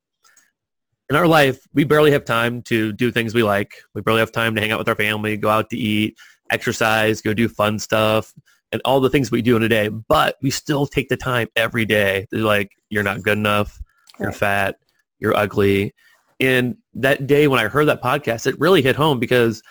[1.09, 3.73] in our life, we barely have time to do things we like.
[3.93, 6.17] We barely have time to hang out with our family, go out to eat,
[6.51, 8.33] exercise, go do fun stuff,
[8.71, 9.89] and all the things we do in a day.
[9.89, 13.81] But we still take the time every day to like, you're not good enough,
[14.19, 14.37] you're Right.
[14.37, 14.75] fat,
[15.19, 15.93] you're ugly.
[16.39, 19.61] And that day when I heard that podcast, it really hit home because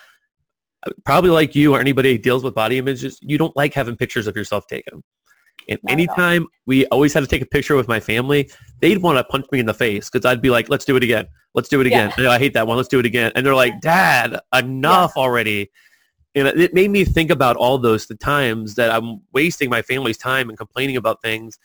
[1.05, 4.27] probably like you or anybody who deals with body images, you don't like having pictures
[4.27, 5.03] of yourself taken.
[5.67, 9.17] And Not anytime we always had to take a picture with my family, they'd want
[9.17, 11.27] to punch me in the face because I'd be like, let's do it again.
[11.53, 12.05] Let's do it Yeah.
[12.07, 12.23] again.
[12.23, 12.77] "No, I hate that one.
[12.77, 13.31] Let's do it again.
[13.35, 15.69] And they're like, Dad, enough already.
[16.35, 19.81] And it- it made me think about all those the times that I'm wasting my
[19.81, 21.59] family's time and complaining about things.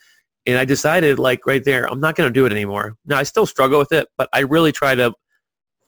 [0.45, 2.95] And I decided like right there, I'm not going to do it anymore.
[3.05, 5.13] Now I still struggle with it, but I really try to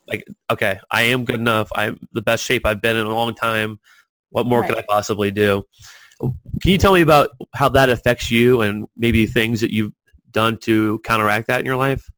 [0.08, 1.70] like, okay, I am good enough.
[1.76, 3.80] I'm the best shape I've been in a long time.
[4.30, 5.64] What more could I possibly do?
[6.20, 9.94] Can you tell me about how that affects you and maybe things that you've
[10.32, 12.10] done to counteract that in your life?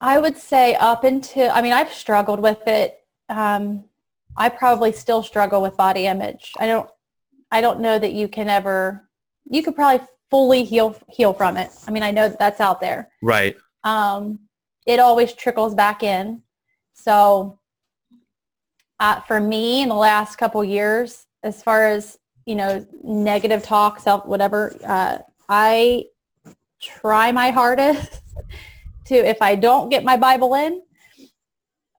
[0.00, 2.98] I would say up until, I mean, I've struggled with it.
[3.28, 3.84] Um,
[4.36, 6.52] I probably still struggle with body image.
[6.58, 6.88] I don't,
[7.50, 9.08] I don't know that you can ever,
[9.50, 11.70] you could probably fully heal, heal from it.
[11.86, 13.10] I mean, I know that that's out there.
[13.22, 13.56] Right.
[13.82, 14.40] Um,
[14.86, 16.42] it always trickles back in.
[16.98, 17.58] So
[18.98, 24.00] uh, for me in the last couple years, as far as, you know, negative talk,
[24.00, 26.06] self, whatever, uh, I
[26.82, 28.20] try my hardest
[29.06, 30.82] to, if I don't get my Bible in,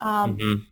[0.01, 0.65] um, Mhm.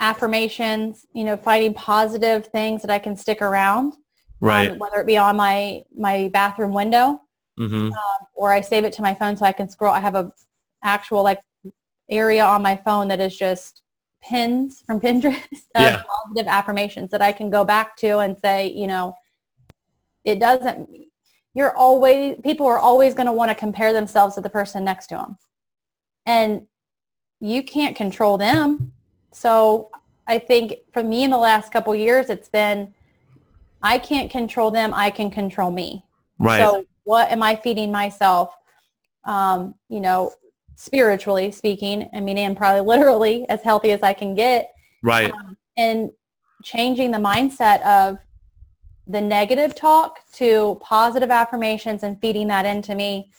[0.00, 3.94] affirmations, you know, finding positive things that I can stick around,
[4.40, 4.72] Right.
[4.72, 7.20] um, whether it be on my, my bathroom window
[7.56, 7.90] hmm
[8.34, 9.92] or I save it to my phone so I can scroll.
[9.92, 10.32] I have a
[10.82, 11.40] actual like
[12.10, 13.82] area on my phone that is just
[14.22, 16.02] pins from Pinterest of Yeah.
[16.02, 19.14] positive affirmations that I can go back to and say, you know,
[20.24, 20.88] it doesn't,
[21.54, 25.08] you're always, people are always going to want to compare themselves to the person next
[25.08, 25.36] to them.
[26.26, 26.66] And
[27.40, 28.92] you can't control them.
[29.32, 29.90] So
[30.26, 32.94] I think for me in the last couple years, it's been,
[33.82, 34.94] I can't control them.
[34.94, 36.04] I can control me.
[36.38, 36.60] Right.
[36.60, 38.54] So what am I feeding myself?
[39.24, 40.32] Um, you know,
[40.82, 44.72] spiritually speaking, I mean, and probably literally as healthy as I can get
[45.04, 45.32] right.
[45.76, 46.10] and
[46.64, 48.18] changing the mindset of
[49.06, 53.30] the negative talk to positive affirmations and feeding that into me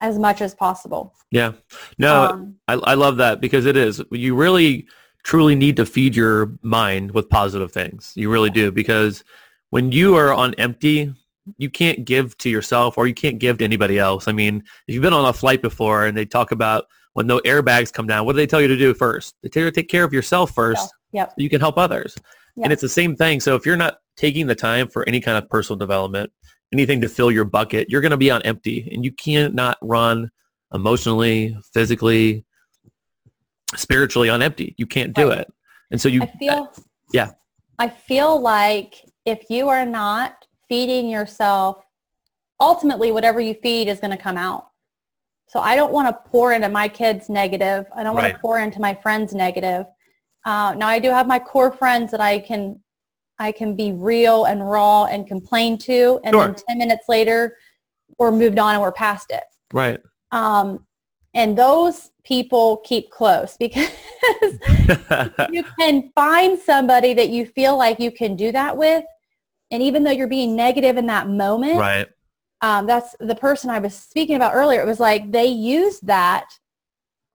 [0.00, 1.14] as much as possible.
[1.30, 1.52] Yeah.
[1.98, 4.02] No, Um, I, I love that because it is.
[4.10, 4.88] You really
[5.22, 8.12] truly need to feed your mind with positive things.
[8.16, 9.22] You really do because
[9.70, 11.14] when you are on empty,
[11.58, 14.28] you can't give to yourself or you can't give to anybody else.
[14.28, 17.40] I mean, if you've been on a flight before and they talk about when no
[17.40, 19.34] airbags come down, what do they tell you to do first?
[19.42, 21.30] They tell you to take care of yourself first so, yep.
[21.30, 22.16] so you can help others.
[22.56, 22.64] Yeah.
[22.64, 23.40] And it's the same thing.
[23.40, 26.30] So if you're not taking the time for any kind of personal development,
[26.72, 30.30] anything to fill your bucket, you're going to be on empty and you cannot run
[30.72, 32.44] emotionally, physically,
[33.74, 34.74] spiritually on empty.
[34.78, 35.40] You can't do Right.
[35.40, 35.52] it.
[35.90, 36.72] And so you, I feel
[37.12, 37.32] yeah.
[37.78, 38.94] I feel like
[39.26, 41.84] if you are not feeding yourself,
[42.58, 44.68] ultimately whatever you feed is going to come out.
[45.48, 47.84] So I don't want to pour into my kids negative.
[47.94, 48.32] I don't want Right.
[48.34, 49.84] to pour into my friends negative.
[50.46, 52.80] Uh, now I do have my core friends that I can
[53.38, 57.56] I can be real and raw and complain to, and then ten minutes later,
[58.18, 59.44] we're moved on and we're past it.
[59.74, 60.00] right.
[60.30, 60.86] Um,
[61.34, 63.90] And those people keep close because
[65.50, 69.04] you can find somebody that you feel like you can do that with.
[69.72, 72.06] And even though you're being negative in that moment, right.
[72.60, 74.80] um, that's the person I was speaking about earlier.
[74.80, 76.46] It was like they used that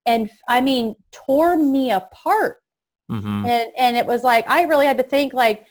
[0.05, 2.61] and I mean, tore me apart.
[3.09, 5.65] hmm And, and it was like, I really had to think like,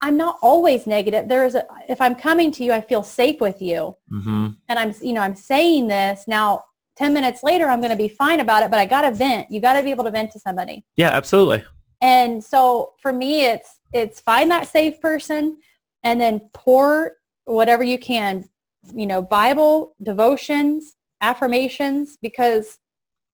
[0.00, 1.26] I'm not always negative.
[1.26, 4.94] There's a, if I'm coming to you, I feel safe with you hmm and I'm,
[5.02, 6.64] you know, I'm saying this now
[6.96, 9.50] 10 minutes later, I'm going to be fine about it, but I got to vent.
[9.50, 10.84] You got to be able to vent to somebody.
[10.96, 11.64] Yeah, absolutely.
[12.00, 15.58] And so for me, it's, it's find that safe person
[16.02, 17.12] and then pour
[17.44, 18.48] whatever you can,
[18.94, 22.78] you know, Bible, devotions, affirmations, because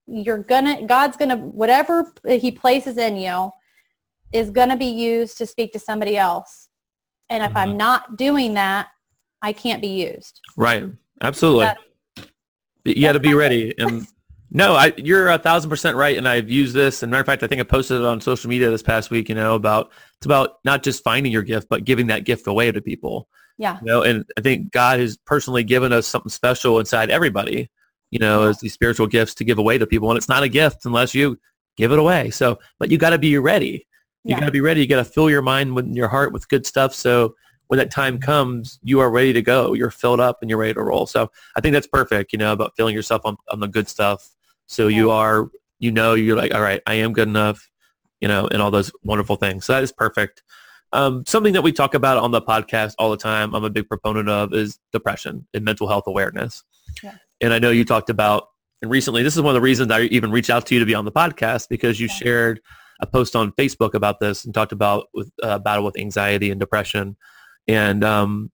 [0.06, 3.50] you're gonna, God's gonna, whatever he places in you
[4.32, 6.68] is gonna be used to speak to somebody else.
[7.30, 7.76] And if I'm Mhm.
[7.76, 8.88] not doing that,
[9.42, 10.40] I can't be used.
[10.56, 10.84] Right.
[11.20, 11.66] Absolutely.
[11.66, 11.78] That-
[12.84, 13.74] you got to be ready.
[13.78, 14.06] And
[14.54, 16.16] no, I, you're a thousand percent right.
[16.16, 17.02] And I've used this.
[17.02, 19.28] And matter of fact, I think I posted it on social media this past week,
[19.28, 22.70] you know, about, it's about not just finding your gift, but giving that gift away
[22.70, 23.28] to people.
[23.58, 23.78] Yeah.
[23.80, 27.68] You know, and I think God has personally given us something special inside everybody,
[28.10, 30.10] you know, as these spiritual gifts to give away to people.
[30.10, 31.38] And it's not a gift unless you
[31.76, 32.30] give it away.
[32.30, 33.86] So, but you got to be ready.
[34.22, 34.40] You Yeah.
[34.40, 34.80] got to be ready.
[34.80, 36.94] You got to fill your mind with your heart with good stuff.
[36.94, 37.34] So
[37.68, 39.72] when that time comes, you are ready to go.
[39.72, 41.06] You're filled up and you're ready to roll.
[41.06, 44.30] So I think that's perfect, you know, about filling yourself on, on the good stuff.
[44.66, 45.48] So you are,
[45.78, 47.68] you know, you're like, all right, I am good enough,
[48.20, 49.64] you know, and all those wonderful things.
[49.64, 50.42] So that is perfect.
[50.92, 53.88] Um, something that we talk about on the podcast all the time, I'm a big
[53.88, 56.62] proponent of, is depression and mental health awareness.
[57.02, 57.14] Yeah.
[57.40, 58.48] And I know you talked about,
[58.80, 60.86] and recently, this is one of the reasons I even reached out to you to
[60.86, 62.14] be on the podcast because you Yeah.
[62.14, 62.60] shared
[63.00, 66.60] a post on Facebook about this and talked about with uh, battle with anxiety and
[66.60, 67.16] depression.
[67.66, 68.52] And um,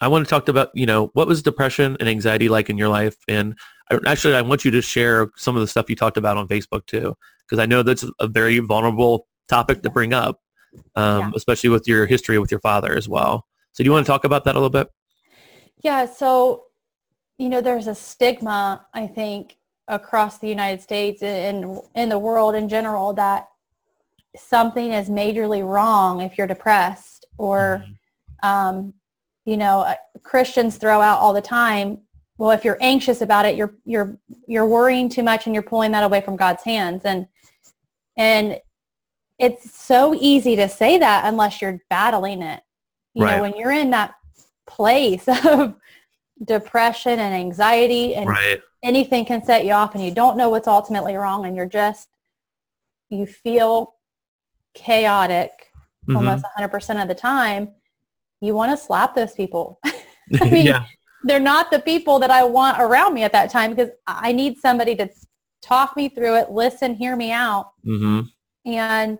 [0.00, 2.88] I want to talk about, you know, what was depression and anxiety like in your
[2.88, 3.16] life?
[3.26, 3.58] And
[3.90, 6.46] I, actually, I want you to share some of the stuff you talked about on
[6.48, 10.40] Facebook too, because I know that's a very vulnerable topic to bring up,
[10.94, 11.30] um, Yeah.
[11.34, 13.46] especially with your history with your father as well.
[13.72, 14.88] So do you want to talk about that a little bit?
[15.82, 16.64] Yeah, so
[17.38, 22.54] you know, there's a stigma, I think, across the United States and in the world
[22.56, 23.48] in general that
[24.36, 27.84] something is majorly wrong if you're depressed or
[28.42, 28.92] um,
[29.48, 32.02] you know, uh, Christians throw out all the time,
[32.36, 35.90] well, if you're anxious about it, you're you're you're worrying too much and you're pulling
[35.92, 37.26] that away from God's hands and
[38.18, 38.60] and
[39.38, 42.60] it's so easy to say that unless you're battling it.
[43.14, 43.36] You Right.
[43.36, 44.16] know, when you're in that
[44.66, 45.74] place of
[46.44, 48.60] depression and anxiety and Right.
[48.82, 52.08] anything can set you off and you don't know what's ultimately wrong and you're just
[53.08, 53.94] you feel
[54.74, 55.50] chaotic
[56.06, 56.16] Mhm.
[56.16, 57.70] almost 100% of the time
[58.40, 60.84] you want to slap those people I mean, yeah.
[61.24, 64.58] they're not the people that i want around me at that time because i need
[64.58, 65.08] somebody to
[65.62, 68.20] talk me through it listen hear me out hmm
[68.64, 69.18] and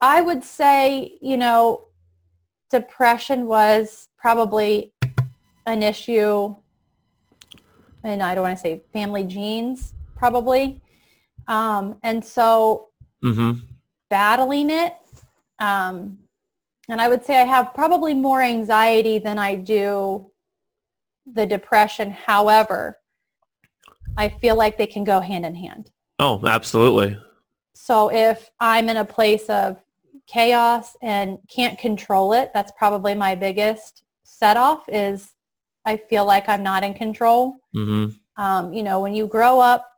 [0.00, 1.86] i would say you know
[2.70, 4.92] depression was probably
[5.66, 6.54] an issue
[8.02, 10.80] and i don't want to say family genes probably
[11.48, 12.88] um, and so
[13.22, 13.52] hmm
[14.10, 14.94] battling it.
[15.58, 16.18] Um,
[16.88, 20.30] and I would say I have probably more anxiety than I do
[21.26, 22.10] the depression.
[22.10, 22.98] However,
[24.16, 25.90] I feel like they can go hand in hand.
[26.18, 27.16] Oh, absolutely.
[27.74, 29.80] So if I'm in a place of
[30.26, 35.32] chaos and can't control it, that's probably my biggest set off is
[35.84, 37.56] I feel like I'm not in control.
[37.72, 39.88] hmm Um, you know, when you grow up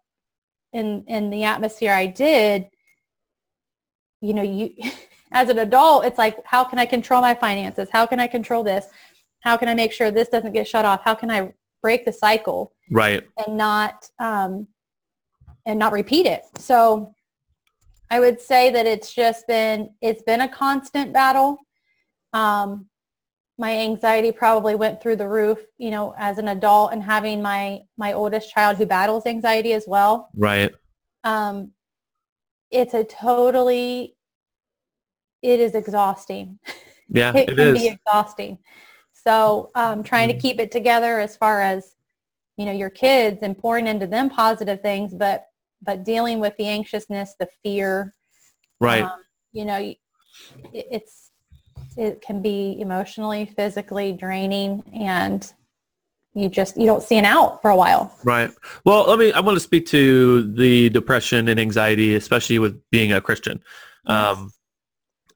[0.72, 2.66] in in the atmosphere I did,
[4.20, 4.74] you know, you
[5.32, 7.88] as an adult, it's like, how can I control my finances?
[7.92, 8.86] How can I control this?
[9.40, 11.02] How can I make sure this doesn't get shut off?
[11.04, 11.52] How can I
[11.82, 13.22] break the cycle Right.
[13.46, 14.66] and not um,
[15.66, 16.42] and not repeat it?
[16.58, 17.14] So
[18.10, 21.58] I would say that it's just been it's been a constant battle.
[22.32, 22.86] Um,
[23.56, 27.80] my anxiety probably went through the roof, you know, as an adult and having my
[27.96, 30.30] my oldest child who battles anxiety as well.
[30.34, 30.72] Right.
[31.24, 31.72] Um,
[32.70, 34.16] it's a totally
[35.42, 36.58] it is exhausting.
[37.08, 37.80] Yeah, it it can is.
[37.80, 38.58] be exhausting.
[39.12, 40.40] So um, trying to Mhm.
[40.40, 41.96] keep it together as far as
[42.56, 45.46] you know your kids and pouring into them positive things, but
[45.82, 48.14] but dealing with the anxiousness, the fear,
[48.80, 49.02] Right.
[49.02, 49.20] um,
[49.52, 49.96] you know, it,
[50.72, 51.30] it's
[51.96, 55.52] it can be emotionally, physically draining, and
[56.34, 58.14] you just you don't see an out for a while.
[58.24, 58.50] Right.
[58.84, 59.32] Well, let me.
[59.32, 63.62] I want to speak to the depression and anxiety, especially with being a Christian.
[64.06, 64.52] Um,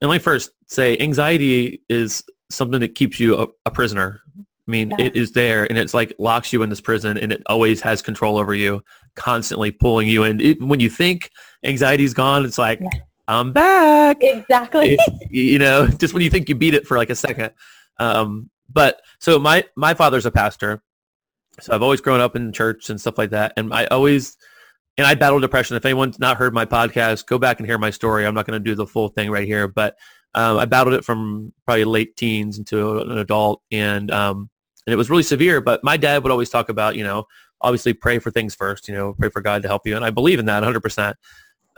[0.01, 4.21] and let me first say, anxiety is something that keeps you a, a prisoner.
[4.39, 5.07] I mean, Yeah.
[5.07, 8.01] it is there and it's like locks you in this prison and it always has
[8.03, 8.83] control over you,
[9.15, 10.41] constantly pulling you in.
[10.41, 11.31] It, when you think
[11.65, 12.89] anxiety's gone, it's like, Yeah.
[13.29, 14.19] I'm back.
[14.23, 14.95] Exactly.
[14.99, 17.53] It- you know, just when you think you beat it for like a second.
[17.99, 20.83] Um, but so my, my father's a pastor.
[21.61, 23.53] So I've always grown up in church and stuff like that.
[23.57, 24.37] And I always,
[24.97, 25.77] and I battled depression.
[25.77, 28.27] If anyone's not heard my podcast, go back and hear my story.
[28.27, 29.97] I'm not going to do the full thing right here, but
[30.35, 34.51] um, I battled it from probably late teens into an adult, and um,
[34.87, 35.61] and it was really severe.
[35.61, 37.27] But my dad would always talk about, you know,
[37.61, 38.89] obviously pray for things first.
[38.89, 40.81] You know, pray for God to help you, and I believe in that 100.
[40.81, 41.17] percent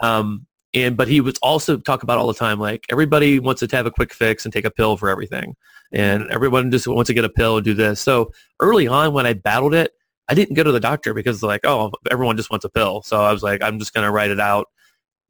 [0.00, 3.76] Um, and but he would also talk about all the time, like everybody wants to
[3.76, 5.54] have a quick fix and take a pill for everything,
[5.92, 8.00] and everyone just wants to get a pill and do this.
[8.00, 9.92] So early on, when I battled it,
[10.28, 13.02] I didn't go to the doctor because like, oh, everyone just wants a pill.
[13.02, 14.68] So I was like, I'm just going to write it out.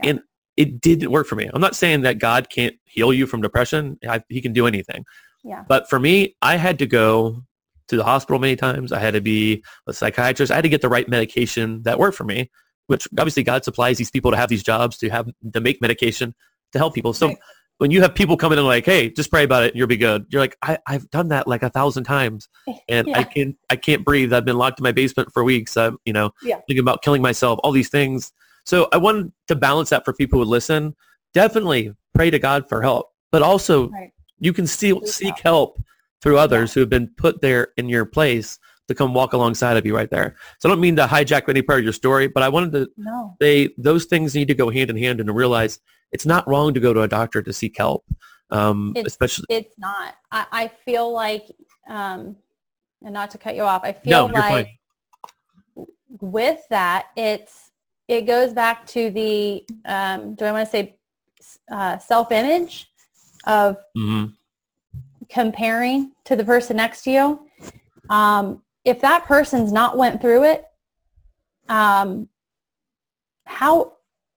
[0.03, 0.11] Yeah.
[0.11, 0.21] And
[0.57, 1.51] it didn't work for me.
[1.53, 3.99] I'm not saying that God can't heal you from depression.
[4.09, 5.05] I, he can do anything.
[5.45, 5.65] Yeah.
[5.69, 7.43] But for me, I had to go
[7.89, 8.91] to the hospital many times.
[8.91, 10.51] I had to be a psychiatrist.
[10.51, 12.51] I had to get the right medication that worked for me,
[12.87, 16.35] which obviously God supplies these people to have these jobs to have to make medication
[16.73, 17.13] to help people.
[17.13, 17.39] So Right.
[17.79, 19.97] When you have people coming in like, hey, just pray about it and you'll be
[19.97, 20.27] good.
[20.31, 22.49] You're like, I, I've done that like a thousand times
[22.89, 24.33] and I can't I can't breathe.
[24.33, 25.77] I've been locked in my basement for weeks.
[25.77, 26.57] I'm you know Yeah.
[26.67, 27.59] thinking about killing myself.
[27.63, 28.33] All these things.
[28.65, 30.95] So I wanted to balance that for people who listen.
[31.35, 34.13] Definitely pray to God for help, but also Right.
[34.39, 35.79] you can still Seek seek help
[36.23, 38.59] through others who have been put there in your place
[38.89, 40.37] to come walk alongside of you right there.
[40.59, 42.89] So I don't mean to hijack any part of your story, but I wanted to
[42.97, 43.37] No.
[43.41, 45.81] say those things need to go hand in hand and to realize
[46.13, 48.05] it's not wrong to go to a doctor to seek help.
[48.51, 50.15] Um, It's- especially It's not.
[50.31, 51.51] I, I feel like,
[51.89, 52.37] um,
[53.05, 54.69] and not to cut you off, I no, feel you're like
[55.75, 55.87] fine.
[56.21, 57.71] with that, it's
[58.09, 60.97] it goes back to the um, do I want to say
[61.73, 62.89] uh, self image
[63.49, 64.33] of Mhm.
[65.29, 67.49] comparing to the person next to you.
[68.09, 70.65] Um, if that person's not went through it,
[71.69, 72.29] um,
[73.45, 73.93] how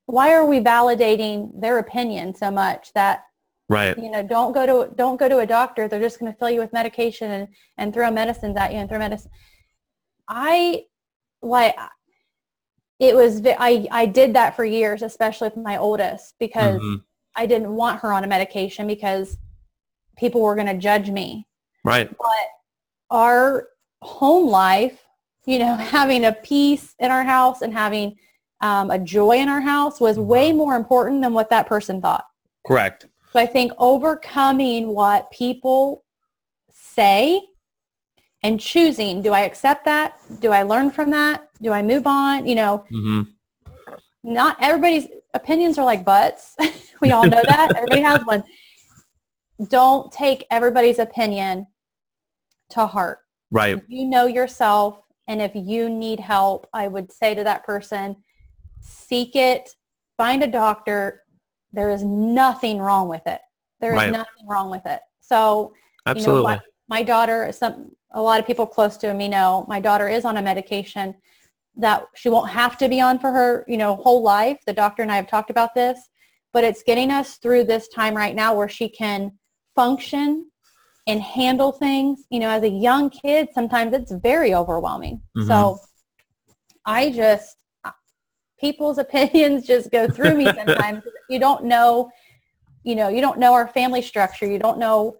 [0.08, 3.24] why are we validating their opinion so much that
[3.70, 3.96] Right.
[3.96, 6.50] you know don't go to don't go to a doctor they're just going to fill
[6.50, 7.48] you with medication and
[7.78, 9.30] and throw medicines at you and throw medicine
[10.28, 10.84] i
[11.44, 11.76] like
[13.00, 17.04] it was i i did that for years especially with my oldest because Mhm.
[17.36, 19.38] i didn't want her on a medication because
[20.18, 21.46] people were going to judge me
[21.84, 22.10] Right.
[22.10, 22.48] but
[23.12, 23.68] our
[24.02, 25.04] home life
[25.46, 28.16] you know having a peace in our house and having
[28.62, 32.26] um, a joy in our house was way more important than what that person thought
[32.66, 33.08] Correct.
[33.32, 36.04] so I think overcoming what people
[36.72, 37.42] say
[38.44, 40.18] and choosing, do I accept that?
[40.40, 41.50] Do I learn from that?
[41.62, 42.48] Do I move on?
[42.48, 43.22] You know, hmm
[44.24, 46.56] not everybody's opinions are like butts.
[47.02, 47.72] we all know that.
[47.76, 48.44] Everybody has one.
[49.68, 51.68] Don't take everybody's opinion
[52.72, 53.20] to heart.
[53.52, 53.82] Right.
[53.88, 58.16] You know yourself and if you need help, I would say to that person,
[58.82, 59.70] seek it,
[60.18, 61.22] find a doctor.
[61.72, 63.40] There is nothing wrong with it.
[63.80, 64.12] There is Right.
[64.12, 65.02] nothing wrong with it.
[65.22, 65.74] So,
[66.08, 66.42] Absolutely.
[66.42, 69.80] you know, my, my daughter, some a lot of people close to me know my
[69.80, 71.14] daughter is on a medication
[71.76, 74.58] that she won't have to be on for her, you know, whole life.
[74.66, 76.10] The doctor and I have talked about this,
[76.52, 79.38] but it's getting us through this time right now where she can
[79.76, 80.50] function
[81.10, 82.26] and handle things.
[82.30, 85.22] You know, as a young kid, sometimes it's very overwhelming.
[85.36, 85.48] Mhm.
[85.48, 85.80] So
[86.86, 87.58] I just,
[88.60, 91.04] people's opinions just go through me sometimes.
[91.30, 92.12] you don't know,
[92.84, 94.46] you know, you don't know our family structure.
[94.46, 95.18] You don't know,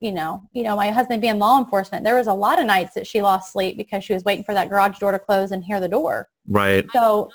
[0.00, 2.94] you know, you know, my husband being law enforcement, there was a lot of nights
[2.94, 5.64] that she lost sleep because she was waiting for that garage door to close and
[5.64, 6.28] hear the door.
[6.48, 6.86] right.
[6.92, 7.32] So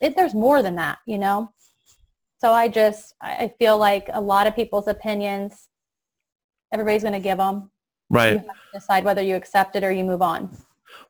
[0.00, 1.52] it, there's more than that, you know?
[2.38, 5.68] So I just, I feel like a lot of people's opinions,
[6.72, 7.70] everybody's going to give them.
[8.10, 8.36] You Right.
[8.36, 10.50] have to decide whether you accept it or you move on.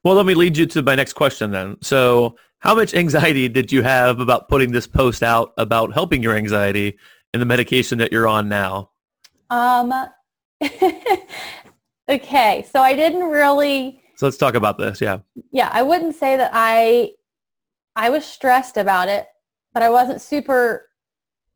[0.04, 1.76] Well, let me lead you to my next question then.
[1.80, 6.36] So how much anxiety did you have about putting this post out about helping your
[6.36, 6.98] anxiety
[7.32, 8.90] and the medication that you're on now?
[9.50, 9.92] Um,
[12.08, 15.00] okay, so I didn't really, So let's talk about this.
[15.00, 15.18] Yeah.
[15.50, 17.12] yeah, I wouldn't say that I,
[17.96, 19.26] I was stressed about it,
[19.74, 20.88] but I wasn't super,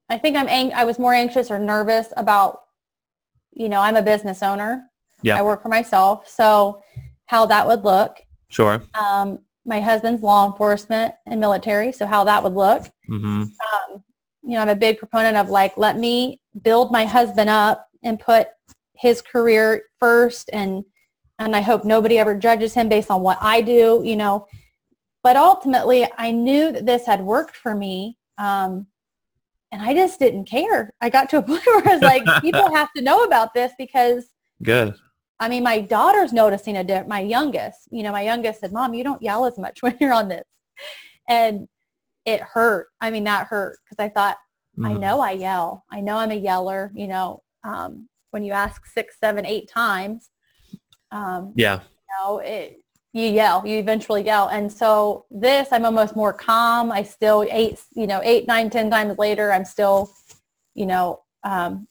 [0.09, 2.63] I think I'm, ang- I was more anxious or nervous about,
[3.57, 4.85] you know, I'm a business owner.
[5.23, 5.39] Yeah.
[5.39, 6.29] I work for myself.
[6.29, 6.83] So
[7.25, 8.21] how that would look.
[8.49, 8.83] Sure.
[8.95, 11.91] Um, my husband's law enforcement and military.
[11.91, 12.83] So how that would look.
[13.11, 13.43] Mm-hmm.
[13.43, 14.05] um,
[14.43, 18.21] you know, I'm a big proponent of like, let me build my husband up and
[18.21, 18.49] put
[18.95, 20.51] his career first.
[20.53, 20.85] And,
[21.39, 24.47] and I hope nobody ever judges him based on what I do, you know,
[25.25, 28.19] but ultimately I knew that this had worked for me.
[28.39, 28.87] Um,
[29.73, 30.93] and I just didn't care.
[31.01, 33.73] I got to a point where I was like, people have to know about this
[33.79, 34.27] because
[34.63, 34.95] Good.
[35.39, 37.09] I mean, my daughter's noticing a difference.
[37.09, 40.15] My youngest, you know, my youngest said, "Mom, you don't yell as much when you're
[40.15, 40.45] on this,"
[41.29, 41.69] and
[42.25, 42.89] it hurt.
[43.01, 44.37] I mean, that hurt because I thought,
[44.79, 44.87] mm-hmm.
[44.87, 45.85] I know I yell.
[45.91, 46.91] I know I'm a yeller.
[46.95, 50.31] You know, um, when you ask six, seven, eight times,
[51.13, 52.79] um, yeah, you know, it,
[53.17, 53.67] you yell.
[53.67, 54.49] You eventually yell.
[54.49, 56.93] And so this, I'm almost more calm.
[56.93, 60.13] I still eight, you know, eight, nine, ten times later, I'm still,
[60.75, 61.89] you know, um,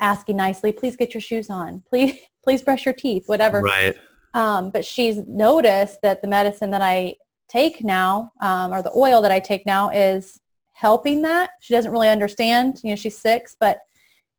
[0.00, 1.84] asking nicely, please get your shoes on.
[1.88, 3.60] Please, please brush your teeth, whatever.
[3.60, 3.96] Right.
[4.34, 7.14] Um, but she's noticed that the medicine that I
[7.48, 10.40] take now, um, or the oil that I take now is
[10.72, 11.50] helping that.
[11.60, 13.78] She doesn't really understand, you know, she's six, but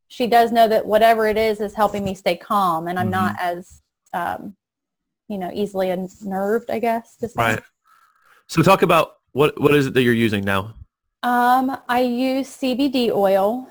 [0.10, 3.12] she does know that whatever it is is helping me stay calm and I'm mm-hmm.
[3.12, 3.82] not as,
[4.14, 4.58] um,
[5.32, 7.16] you know, easily unnerved, I guess.
[7.38, 7.62] Right.
[8.48, 10.76] So talk about what, what is it that you're using now?
[11.24, 13.66] Um, I use CBD oil.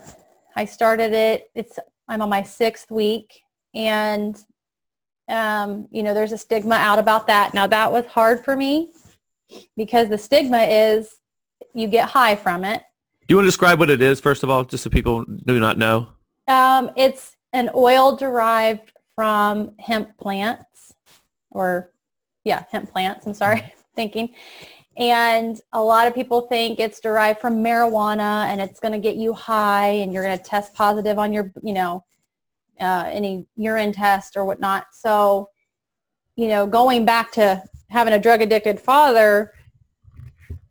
[0.57, 3.43] I started it, it's, I'm on my sixth week
[3.75, 4.43] and
[5.29, 7.53] um, you know, there's a stigma out about that.
[7.53, 8.91] Now that was hard for me
[9.77, 11.15] because the stigma is
[11.75, 12.83] you get high from it.
[13.29, 15.61] Do you want to describe what it is, first of all, just so people do
[15.61, 16.09] not know?
[16.49, 20.70] Um, it's an oil derived from hemp plants
[21.51, 21.91] or,
[22.45, 23.27] yeah, hemp plants.
[23.27, 24.35] I'm sorry, thinking.
[24.97, 29.17] And a lot of people think it's derived from marijuana and it's going to get
[29.17, 32.05] you high and you're going to test positive on your, you know,
[32.81, 34.87] uh, any urine test or whatnot.
[34.93, 35.49] So,
[36.37, 39.53] you know, going back to having a drug addicted father,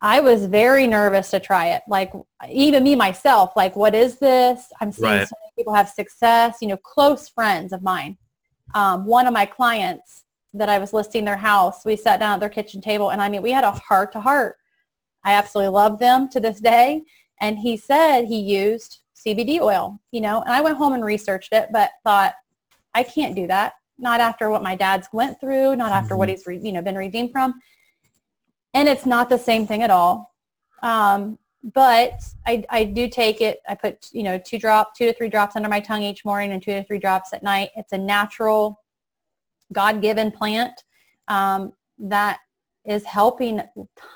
[0.02, 1.82] I was very nervous to try it.
[1.88, 2.12] Like
[2.48, 4.66] even me myself, like what is this?
[4.80, 5.28] I'm seeing right.
[5.28, 8.16] so many people have success, you know, close friends of mine.
[8.74, 10.24] Um, one of my clients
[10.54, 13.28] that I was listing their house, we sat down at their kitchen table and I
[13.28, 14.56] mean, we had a heart to heart.
[15.24, 17.02] I absolutely love them to this day.
[17.40, 21.52] And he said he used CBD oil, you know, and I went home and researched
[21.52, 22.34] it, but thought
[22.94, 23.74] I can't do that.
[23.98, 26.18] Not after what my dad's went through, not after mm-hmm.
[26.18, 27.60] what he's, re- you know, been redeemed from.
[28.74, 30.34] And it's not the same thing at all.
[30.82, 33.60] Um, but I, I do take it.
[33.68, 36.52] I put, you know, two drop, two to three drops under my tongue each morning
[36.52, 37.70] and two to three drops at night.
[37.76, 38.79] It's a natural
[39.72, 40.72] God-given plant
[41.28, 42.38] um, that
[42.84, 43.62] is helping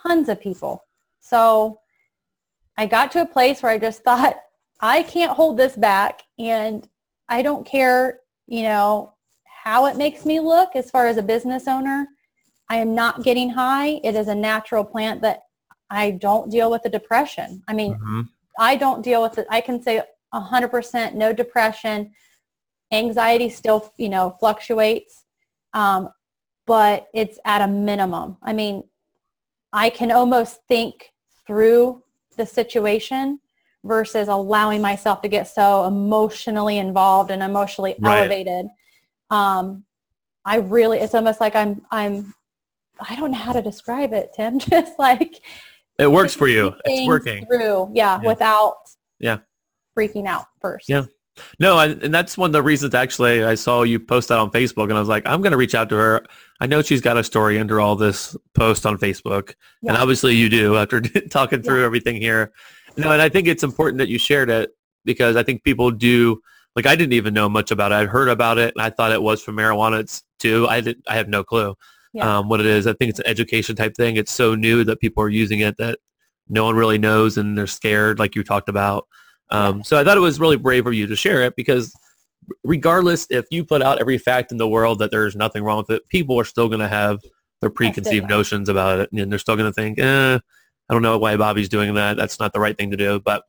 [0.02, 0.84] tons of people.
[1.20, 1.80] So
[2.76, 4.36] I got to a place where I just thought,
[4.80, 6.86] I can't hold this back and
[7.28, 9.14] I don't care, you know,
[9.46, 12.06] how it makes me look as far as a business owner.
[12.68, 14.00] I am not getting high.
[14.02, 15.42] It is a natural plant that
[15.90, 17.62] I don't deal with the depression.
[17.68, 18.22] I mean, mm-hmm.
[18.58, 19.46] I don't deal with it.
[19.50, 20.02] I can say
[20.34, 22.12] 100% no depression.
[22.92, 25.23] Anxiety still, you know, fluctuates,
[25.74, 26.08] um,
[26.66, 28.38] but it's at a minimum.
[28.42, 28.84] I mean,
[29.72, 31.12] I can almost think
[31.46, 32.02] through
[32.36, 33.40] the situation
[33.84, 38.20] versus allowing myself to get so emotionally involved and emotionally right.
[38.20, 38.66] elevated.
[39.30, 39.84] Um,
[40.44, 42.32] I really, it's almost like I'm, I'm,
[43.00, 44.58] I don't know how to describe it, Tim.
[44.58, 45.40] Just like
[45.98, 46.74] it works for you.
[46.84, 48.76] It's working through, yeah, yeah, without
[49.18, 49.38] yeah
[49.96, 50.88] freaking out first.
[50.88, 51.04] Yeah.
[51.58, 54.50] No, I, and that's one of the reasons actually I saw you post that on
[54.50, 56.24] Facebook and I was like, I'm going to reach out to her.
[56.60, 59.54] I know she's got a story under all this post on Facebook.
[59.82, 59.92] Yeah.
[59.92, 61.86] And obviously you do after talking through yeah.
[61.86, 62.52] everything here.
[62.96, 64.70] No, and I think it's important that you shared it
[65.04, 66.40] because I think people do
[66.76, 67.96] like I didn't even know much about it.
[67.96, 70.66] I'd heard about it and I thought it was from marijuana it's too.
[70.68, 71.74] I did I have no clue
[72.14, 72.38] yeah.
[72.38, 72.86] um, what it is.
[72.86, 74.16] I think it's an education type thing.
[74.16, 75.98] It's so new that people are using it that
[76.48, 79.06] no one really knows and they're scared like you talked about.
[79.50, 81.94] Um, so I thought it was really brave of you to share it because
[82.62, 85.90] regardless if you put out every fact in the world that there's nothing wrong with
[85.90, 87.20] it, people are still going to have
[87.60, 90.38] their preconceived notions about it and they're still going to think, eh,
[90.88, 92.16] I don't know why Bobi's doing that.
[92.16, 93.20] That's not the right thing to do.
[93.20, 93.44] But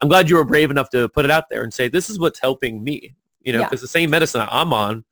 [0.00, 2.18] I'm glad you were brave enough to put it out there and say, this is
[2.18, 3.14] what's helping me.
[3.42, 3.84] You know, because yeah.
[3.84, 5.04] the same medicine I'm on,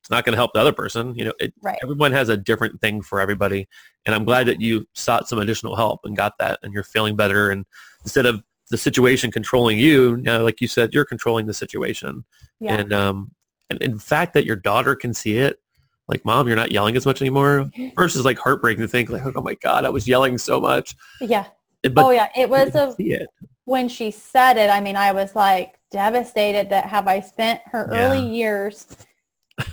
[0.00, 1.14] it's not going to help the other person.
[1.14, 1.78] You know, it, right.
[1.82, 3.68] everyone has a different thing for everybody.
[4.06, 7.16] And I'm glad that you sought some additional help and got that and you're feeling
[7.16, 7.50] better.
[7.50, 7.64] And
[8.02, 12.24] instead of the situation controlling you, now, like you said, you're controlling the situation.
[12.60, 12.76] Yeah.
[12.76, 13.32] And, um,
[13.70, 15.60] and in fact that your daughter can see it
[16.08, 19.40] like mom you're not yelling as much anymore versus like heartbreaking to think like oh
[19.40, 21.46] my god i was yelling so much yeah
[21.82, 23.28] but oh yeah it was a it.
[23.64, 27.88] when she said it i mean i was like devastated that have i spent her
[27.90, 27.98] yeah.
[27.98, 28.86] early years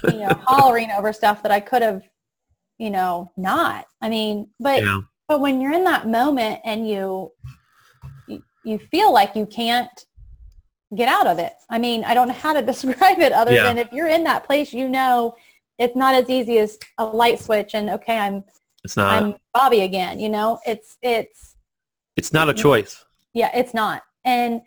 [0.04, 2.08] you know hollering over stuff that i could have
[2.78, 5.02] you know not i mean but yeah.
[5.28, 7.32] but when you're in that moment and you,
[8.68, 10.06] you feel like you can't
[10.96, 13.64] get out of it i mean i don't know how to describe it other yeah.
[13.64, 15.36] than if you're in that place you know
[15.78, 18.44] it's not as easy as a light switch and okay, I'm
[18.84, 20.60] it's not I'm Bobi again, you know?
[20.66, 21.56] It's it's
[22.16, 23.04] it's not a choice.
[23.34, 24.04] Yeah, it's not.
[24.26, 24.62] And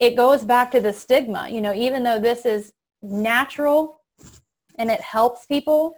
[0.00, 2.72] it goes back to the stigma, you know, even though this is
[3.02, 4.00] natural
[4.78, 5.94] and it helps people.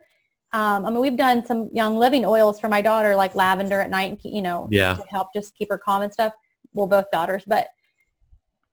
[0.53, 3.91] Um, I mean, we've done some young living oils for my daughter, like lavender at
[3.91, 4.95] night, you know, Yeah.
[4.95, 6.33] to help just keep her calm and stuff.
[6.79, 7.67] Well, both daughters, but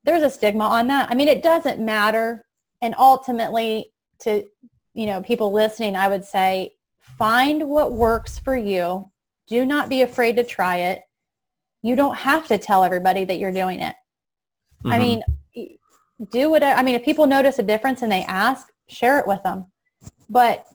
[0.04, 1.10] there's a stigma on that.
[1.10, 2.46] I mean, it doesn't matter.
[2.84, 4.44] And ultimately to,
[4.94, 9.10] you know, people listening, I would say find what works for you.
[9.48, 11.02] Do not be afraid to try it.
[11.82, 13.96] You don't have to tell everybody that you're doing it.
[14.86, 15.00] I Mhm.
[15.00, 15.24] mean,
[16.30, 16.94] do what I mean.
[16.94, 19.66] If people notice a difference and they ask, share it with them.
[20.30, 20.68] But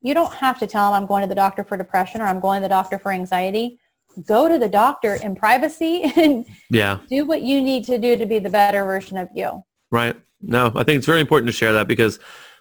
[0.00, 2.38] you don't have to tell them I'm going to the doctor for depression or I'm
[2.38, 3.80] going to the doctor for anxiety.
[4.26, 6.98] Go to the doctor in privacy and yeah.
[7.08, 9.62] do what you need to do to be the better version of you.
[9.90, 10.16] Right.
[10.40, 12.18] No, I think it's very important to share that because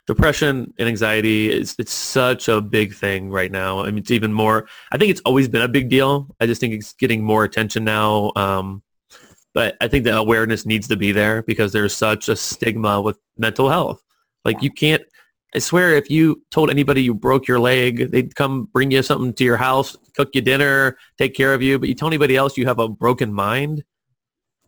[0.08, 3.80] depression and anxiety is it's such a big thing right now.
[3.82, 4.68] I mean, it's even more.
[4.92, 6.28] I think it's always been a big deal.
[6.40, 8.32] I just think it's getting more attention now.
[8.36, 8.84] Um,
[9.54, 13.18] but I think the awareness needs to be there because there's such a stigma with
[13.38, 14.02] mental health.
[14.44, 14.64] Like Yeah.
[14.64, 15.04] you can't.
[15.56, 19.34] I swear, if you told anybody you broke your leg, they'd come bring you something
[19.36, 21.80] to your house, cook you dinner, take care of you.
[21.80, 23.86] But you tell anybody else you have a broken mind,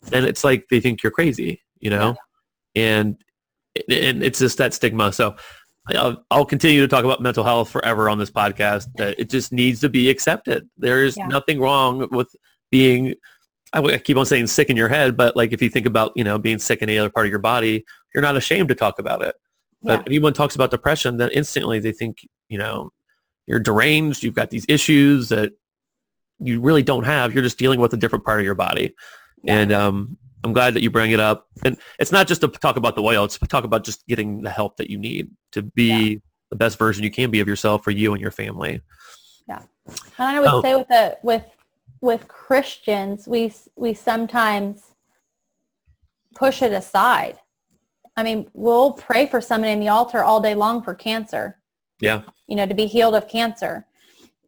[0.03, 2.15] then it's like they think you're crazy, you know?
[2.73, 3.17] And
[3.89, 5.11] and it's just that stigma.
[5.11, 5.35] So
[5.89, 8.88] I'll, I'll continue to talk about mental health forever on this podcast.
[8.95, 10.69] That it just needs to be accepted.
[10.77, 11.27] There's Yeah.
[11.27, 12.33] nothing wrong with
[12.71, 13.13] being.
[13.73, 16.23] I keep on saying sick in your head, but like if you think about you
[16.23, 17.83] know being sick in any other part of your body,
[18.15, 19.35] you're not ashamed to talk about it.
[19.84, 19.99] But Yeah.
[20.01, 22.91] if anyone talks about depression, then instantly they think you know
[23.45, 24.23] you're deranged.
[24.23, 25.53] You've got these issues that
[26.39, 27.34] you really don't have.
[27.34, 28.93] You're just dealing with a different part of your body.
[29.43, 29.57] Yeah.
[29.59, 31.47] And um, I'm glad that you bring it up.
[31.65, 34.41] And it's not just to talk about the oil; it's to talk about just getting
[34.41, 37.84] the help that you need to be the best version you can be of yourself
[37.84, 38.82] for you and your family.
[39.47, 39.61] Yeah.
[40.17, 40.61] And I would Oh.
[40.61, 41.45] say with the with
[42.01, 44.93] with Christians, we we sometimes
[46.36, 47.39] push it aside.
[48.18, 51.59] I mean, we'll pray for someone in the altar all day long for cancer,
[52.01, 53.86] Yeah, you know, to be healed of cancer.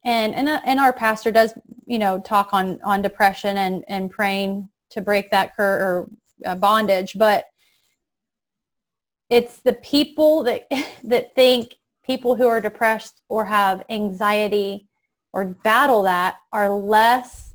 [0.04, 1.54] And and uh, and our pastor does,
[1.86, 6.10] you know, talk on on depression and and praying to break that cur or
[6.46, 7.46] uh, bondage, but
[9.30, 10.68] it's the people that
[11.04, 14.88] that think people who are depressed or have anxiety
[15.32, 17.54] or battle that are less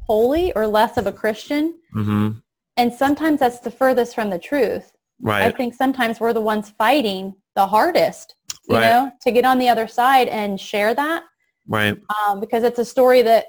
[0.00, 1.78] holy or less of a Christian.
[1.92, 2.30] hmm
[2.78, 4.92] And sometimes that's the furthest from the truth.
[5.26, 8.34] I think sometimes we're the ones fighting the hardest,
[8.68, 8.88] you Right.
[8.88, 11.24] know, to get on the other side and share that
[11.68, 13.46] right, um, because it's a story that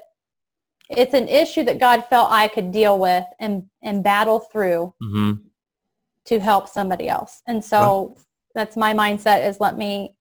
[0.90, 5.32] it's an issue that God felt I could deal with and, and battle through hmm
[6.24, 7.42] to help somebody else.
[7.48, 8.16] And so
[8.54, 10.14] that's my mindset is let me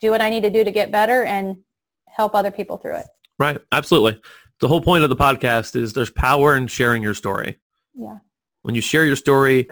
[0.00, 1.56] do what I need to do to get better and
[2.08, 3.06] help other people through it.
[3.38, 3.58] right.
[3.72, 4.20] Absolutely.
[4.60, 7.58] The whole point of the podcast is there's power in sharing your story.
[7.94, 8.18] Yeah.
[8.62, 9.68] When you share your story,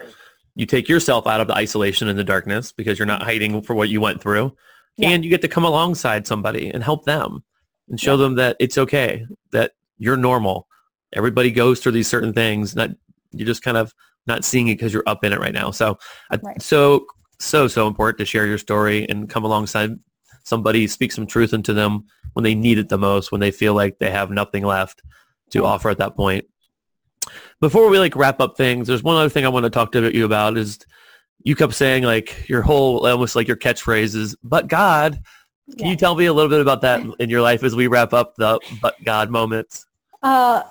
[0.55, 3.29] you take yourself out of the isolation and the darkness because you're not mm-hmm.
[3.29, 4.55] hiding for what you went through.
[4.97, 5.09] Yeah.
[5.09, 7.43] And you get to come alongside somebody and help them
[7.89, 10.67] and show them that it's okay, that you're normal.
[11.13, 12.75] Everybody goes through these certain things.
[12.75, 12.91] Not
[13.31, 13.93] you're just kind of
[14.27, 15.71] not seeing it because you're up in it right now.
[15.71, 15.97] So,
[16.43, 16.61] Right.
[16.61, 17.05] so
[17.39, 19.91] so so important to share your story and come alongside
[20.43, 23.73] somebody, speak some truth into them when they need it the most, when they feel
[23.73, 25.01] like they have nothing left
[25.51, 25.65] to Yeah.
[25.65, 26.45] offer at that point.
[27.61, 30.13] Before we like wrap up things, there's one other thing I want to talk to
[30.15, 30.79] you about is
[31.43, 35.19] you kept saying like your whole almost like your catchphrase is but God.
[35.77, 35.91] Can Yeah.
[35.91, 38.35] you tell me a little bit about that in your life as we wrap up
[38.35, 39.85] the but God moments?
[40.23, 40.63] Uh,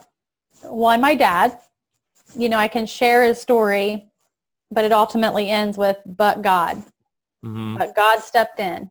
[0.62, 1.58] one, my dad,
[2.36, 4.10] you know, I can share his story,
[4.70, 6.82] but it ultimately ends with, but God,
[7.42, 8.90] hmm but God stepped in.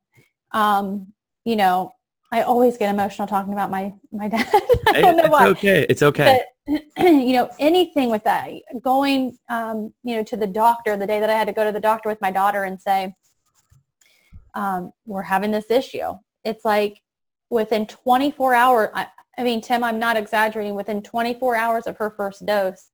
[0.51, 1.13] Um,
[1.45, 1.91] you know,
[2.31, 4.47] I always get emotional talking about my, my dad.
[4.87, 5.47] I don't know it's why.
[5.49, 5.85] okay.
[5.89, 6.41] It's okay.
[6.67, 8.49] But, you know, anything with that,
[8.81, 11.71] going, um, you know, to the doctor the day that I had to go to
[11.71, 13.15] the doctor with my daughter and say,
[14.53, 16.13] um, we're having this issue.
[16.43, 17.01] It's like
[17.49, 19.07] within 24 hours, I,
[19.37, 20.75] I mean, Tim, I'm not exaggerating.
[20.75, 22.89] Within 24 hours of her first dose,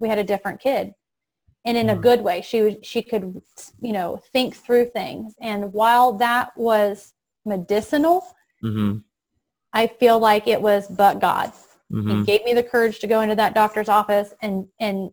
[0.00, 0.92] we had a different kid.
[1.64, 2.00] And in a Mhm.
[2.02, 3.40] good way, she, she could,
[3.80, 5.34] you know, think through things.
[5.40, 7.12] And while that was
[7.44, 8.24] medicinal,
[8.66, 8.98] hmm
[9.72, 11.52] I feel like it was but God.
[11.90, 15.10] hmm He gave me the courage to go into that doctor's office and and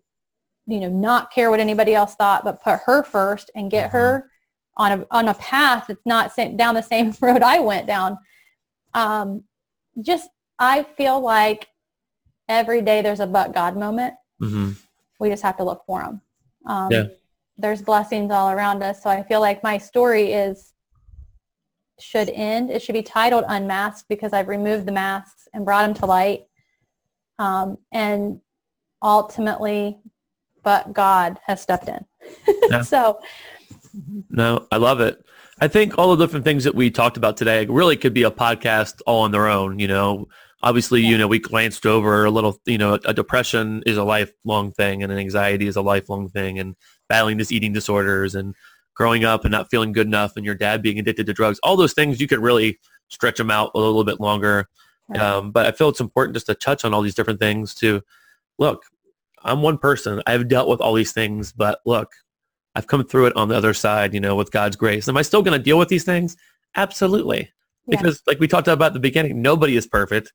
[0.65, 4.29] you know not care what anybody else thought, but put her first and get her
[4.77, 8.17] on a on a path that's not down the same road I went down.
[8.93, 9.43] Um,
[10.01, 10.29] just
[10.59, 11.67] I feel like
[12.47, 14.13] every day there's a but God moment.
[14.39, 14.71] hmm
[15.19, 16.21] We just have to look for them.
[16.65, 17.03] Um, Yeah.
[17.57, 20.72] There's blessings all around us, so I feel like my story is
[21.99, 22.69] should end.
[22.69, 26.43] It should be titled Unmasked because I've removed the masks and brought them to light.
[27.39, 28.41] Um, and
[29.01, 29.99] ultimately,
[30.63, 32.05] but God has stepped in.
[32.69, 32.81] Yeah.
[32.81, 33.19] so
[34.29, 35.23] No, I love it.
[35.59, 38.31] I think all the different things that we talked about today really could be a
[38.31, 39.79] podcast all on their own.
[39.79, 40.27] You know,
[40.63, 44.71] obviously, you know, we glanced over a little, you know, a depression is a lifelong
[44.71, 46.75] thing and an anxiety is a lifelong thing and
[47.09, 48.55] battling this eating disorders and
[48.95, 51.75] growing up and not feeling good enough and your dad being addicted to drugs, all
[51.75, 52.79] those things you could really
[53.09, 54.67] stretch them out a little bit longer.
[55.09, 55.21] Right.
[55.21, 58.01] Um, but I feel it's important just to touch on all these different things to
[58.57, 58.85] look,
[59.43, 60.21] I'm one person.
[60.25, 62.11] I've dealt with all these things, but look,
[62.75, 65.07] I've come through it on the other side, you know, with God's grace.
[65.07, 66.35] Am I still going to deal with these things?
[66.75, 67.51] Absolutely.
[67.87, 67.97] Yeah.
[67.97, 70.31] Because like we talked about at the beginning, nobody is perfect.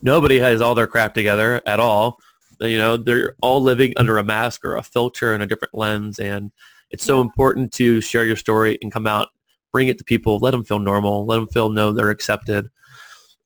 [0.00, 2.18] Nobody has all their crap together at all.
[2.60, 6.18] You know, they're all living under a mask or a filter and a different lens.
[6.18, 6.52] And
[6.92, 9.28] it's so important to share your story and come out,
[9.72, 12.68] bring it to people, let them feel normal, let them feel know they're accepted.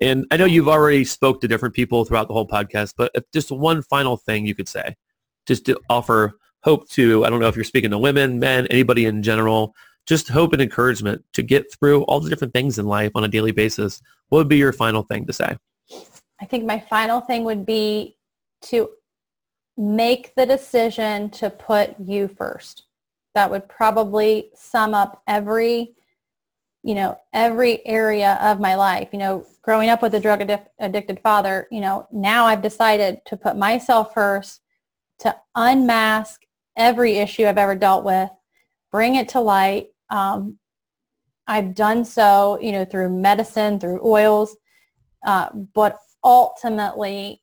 [0.00, 3.24] And I know you've already spoke to different people throughout the whole podcast, but if
[3.32, 4.96] just one final thing you could say,
[5.46, 9.06] just to offer hope to, I don't know if you're speaking to women, men, anybody
[9.06, 9.74] in general,
[10.06, 13.28] just hope and encouragement to get through all the different things in life on a
[13.28, 14.02] daily basis.
[14.28, 15.56] What would be your final thing to say?
[16.40, 18.16] I think my final thing would be
[18.62, 18.90] to
[19.76, 22.85] make the decision to put you first.
[23.36, 25.92] That would probably sum up every,
[26.82, 29.10] you know, every area of my life.
[29.12, 33.20] You know, growing up with a drug addic- addicted father, you know, now I've decided
[33.26, 34.62] to put myself first,
[35.18, 36.40] to unmask
[36.76, 38.30] every issue I've ever dealt with,
[38.90, 39.88] bring it to light.
[40.08, 40.58] Um,
[41.46, 44.56] I've done so, you know, through medicine, through oils,
[45.26, 47.42] uh, but ultimately,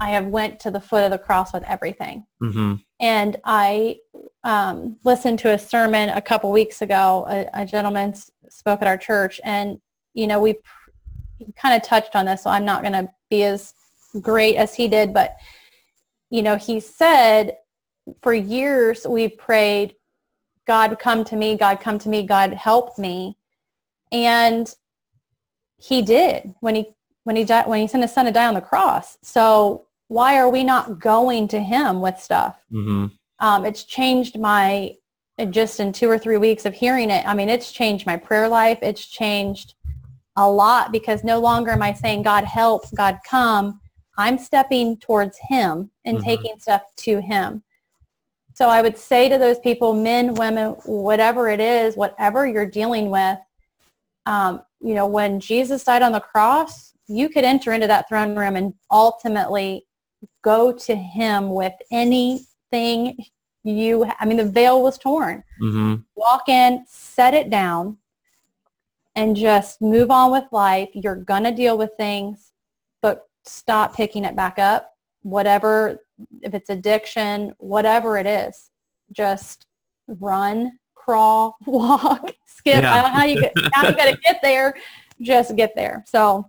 [0.00, 2.26] I have went to the foot of the cross with everything.
[2.42, 2.74] Mm-hmm.
[3.00, 3.98] And I
[4.44, 7.26] um, listened to a sermon a couple weeks ago.
[7.28, 8.14] A, a gentleman
[8.48, 9.80] spoke at our church, and
[10.14, 10.56] you know, we
[11.56, 13.74] kind of touched on this, so I'm not going to be as
[14.20, 15.36] great as he did, but
[16.30, 17.56] you know, he said
[18.22, 19.94] for years we've prayed,
[20.66, 23.36] God come to me, God come to me, God help me.
[24.12, 24.72] And
[25.78, 26.94] he did when he
[27.24, 29.18] when he when he sent his son to die on the cross.
[29.22, 32.56] So why are we not going to him with stuff?
[32.72, 33.06] Mm-hmm.
[33.40, 34.94] Um, it's changed my
[35.50, 37.26] just in two or three weeks of hearing it.
[37.26, 38.78] I mean, it's changed my prayer life.
[38.82, 39.74] It's changed
[40.36, 43.80] a lot because no longer am I saying, God help, God come.
[44.16, 46.24] I'm stepping towards him and mm-hmm.
[46.24, 47.62] taking stuff to him.
[48.54, 53.10] So I would say to those people, men, women, whatever it is, whatever you're dealing
[53.10, 53.38] with,
[54.26, 58.36] um, you know, when Jesus died on the cross, you could enter into that throne
[58.36, 59.86] room and ultimately
[60.48, 63.18] go to him with anything
[63.64, 65.44] you, I mean, the veil was torn.
[65.60, 65.96] Mm-hmm.
[66.14, 67.98] Walk in, set it down,
[69.14, 70.88] and just move on with life.
[70.94, 72.52] You're going to deal with things,
[73.02, 74.94] but stop picking it back up.
[75.20, 75.98] Whatever,
[76.40, 78.70] if it's addiction, whatever it is,
[79.12, 79.66] just
[80.06, 82.82] run, crawl, walk, skip.
[82.82, 82.94] Yeah.
[82.94, 84.74] I don't know how you get, how you got to get there.
[85.20, 86.04] Just get there.
[86.06, 86.48] So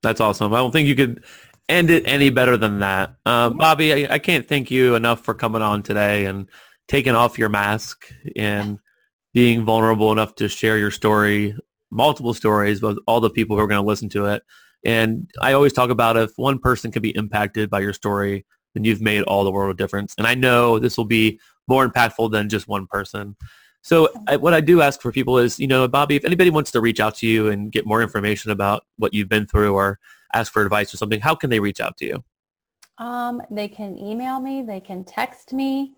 [0.00, 0.54] that's awesome.
[0.54, 1.24] I don't think you could
[1.68, 3.14] end it any better than that.
[3.24, 6.48] Uh, Bobi, I, I, can't thank you enough for coming on today and
[6.88, 8.06] taking off your mask
[8.36, 8.78] and
[9.32, 11.56] being vulnerable enough to share your story,
[11.90, 14.42] multiple stories with all the people who are going to listen to it.
[14.84, 18.44] And I always talk about if one person can be impacted by your story,
[18.74, 20.14] then you've made all the world of difference.
[20.18, 21.38] And I know this will be
[21.68, 23.36] more impactful than just one person.
[23.82, 26.70] So I, what I do ask for people is, you know, Bobi, if anybody wants
[26.72, 29.98] to reach out to you and get more information about what you've been through or
[30.34, 32.24] ask for advice or something, how can they reach out to you?
[32.98, 34.62] Um, they can email me.
[34.62, 35.94] They can text me.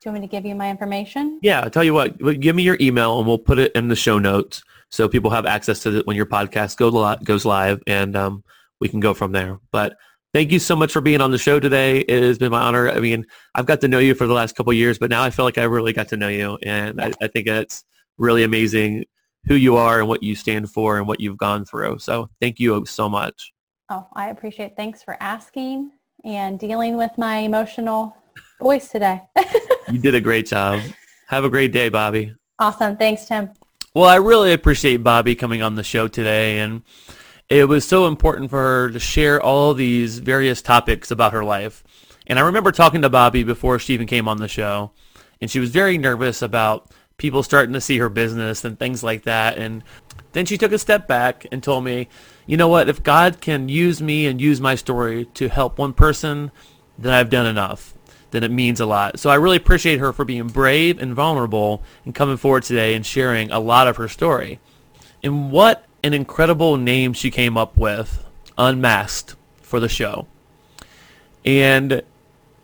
[0.00, 1.38] Do you want me to give you my information?
[1.42, 2.18] Yeah, I'll tell you what.
[2.40, 5.46] Give me your email and we'll put it in the show notes so people have
[5.46, 8.44] access to it when your podcast go li- goes live, and um,
[8.80, 9.58] we can go from there.
[9.72, 9.96] But
[10.32, 12.00] thank you so much for being on the show today.
[12.00, 12.90] It has been my honor.
[12.90, 15.30] I mean, I've got to know you for the last couple years, but now I
[15.30, 17.84] feel like I really got to know you, and I, I think it's
[18.18, 19.04] really amazing
[19.46, 21.98] who you are and what you stand for and what you've gone through.
[21.98, 23.52] So thank you so much.
[23.88, 24.76] Oh, I appreciate it.
[24.76, 25.92] Thanks for asking
[26.24, 28.16] and dealing with my emotional
[28.60, 29.22] voice today.
[29.92, 30.80] you did a great job.
[31.28, 32.34] Have a great day, Bobi.
[32.58, 32.96] Awesome.
[32.96, 33.50] Thanks, Tim.
[33.94, 36.82] Well, I really appreciate Bobi coming on the show today and
[37.48, 41.84] it was so important for her to share all these various topics about her life.
[42.26, 44.90] And I remember talking to Bobi before she even came on the show
[45.40, 49.22] and she was very nervous about people starting to see her business and things like
[49.22, 49.58] that.
[49.58, 49.84] And
[50.32, 52.08] then she took a step back and told me,
[52.46, 55.92] you know what, if God can use me and use my story to help one
[55.92, 56.50] person,
[56.98, 57.94] then I've done enough.
[58.30, 59.18] Then it means a lot.
[59.18, 63.06] So I really appreciate her for being brave and vulnerable and coming forward today and
[63.06, 64.60] sharing a lot of her story.
[65.22, 68.24] And what an incredible name she came up with,
[68.58, 70.26] Unmasked, for the show.
[71.44, 72.02] And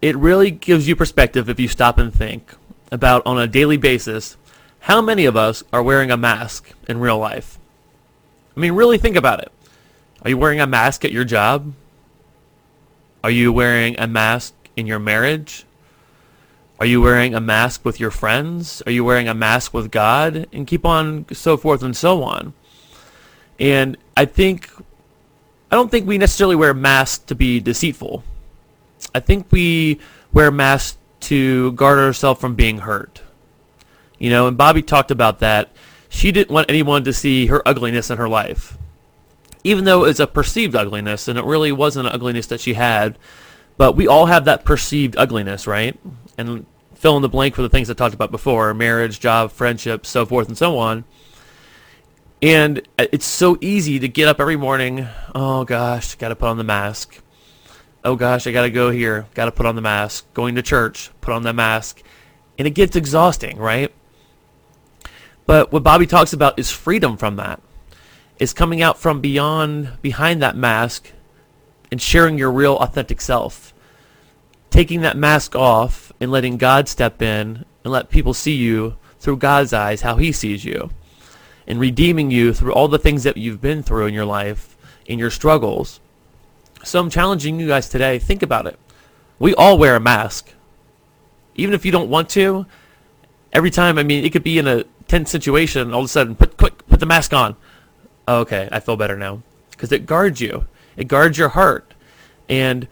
[0.01, 2.55] it really gives you perspective if you stop and think
[2.91, 4.37] about on a daily basis
[4.83, 7.57] how many of us are wearing a mask in real life?
[8.57, 9.53] I mean, really think about it.
[10.23, 11.73] Are you wearing a mask at your job?
[13.23, 15.65] Are you wearing a mask in your marriage?
[16.81, 18.83] Are you wearing a mask with your friends?
[18.85, 20.49] Are you wearing a mask with God?
[20.53, 22.53] And keep on so forth and so on.
[23.61, 24.69] And I think,
[25.71, 28.25] I don't think we necessarily wear masks to be deceitful.
[29.15, 30.01] I think we
[30.33, 33.22] wear masks to guard ourselves from being hurt.
[34.23, 35.73] You know, and Bobi talked about that.
[36.09, 38.79] She didn't want anyone to see her ugliness in her life.
[39.65, 43.19] Even though it's a perceived ugliness, and it really wasn't an ugliness that she had,
[43.77, 45.99] but we all have that perceived ugliness, right?
[46.39, 50.07] And fill in the blank for the things I talked about before, marriage, job, friendship,
[50.07, 51.03] so forth and so on.
[52.41, 56.59] And it's so easy to get up every morning, oh gosh, got to put on
[56.59, 57.21] the mask.
[58.05, 60.33] Oh gosh, I got to go here, got to put on the mask.
[60.33, 62.05] Going to church, put on the mask.
[62.57, 63.93] And it gets exhausting, right?
[65.47, 67.61] But what Bobi talks about is freedom from that.
[68.39, 71.13] Is coming out from beyond, behind that mask
[71.91, 73.75] and sharing your real authentic self.
[74.71, 79.37] Taking that mask off and letting God step in and let people see you through
[79.37, 80.91] God's eyes, how he sees you.
[81.67, 84.77] And redeeming you through all the things that you've been through in your life,
[85.07, 86.01] in your struggles.
[86.83, 88.79] So I'm challenging you guys today, think about it.
[89.39, 90.53] We all wear a mask.
[91.55, 92.67] Even if you don't want to,
[93.53, 96.35] every time, I mean, it could be in a tense situation, all of a sudden,
[96.35, 97.57] put quick, put the mask on.
[98.27, 100.67] Okay, I feel better now because it guards you.
[100.97, 101.95] It guards your heart.
[102.49, 102.87] And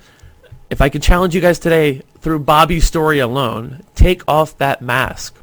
[0.71, 5.37] if I could challenge you guys today through Bobi's story alone, take off that mask.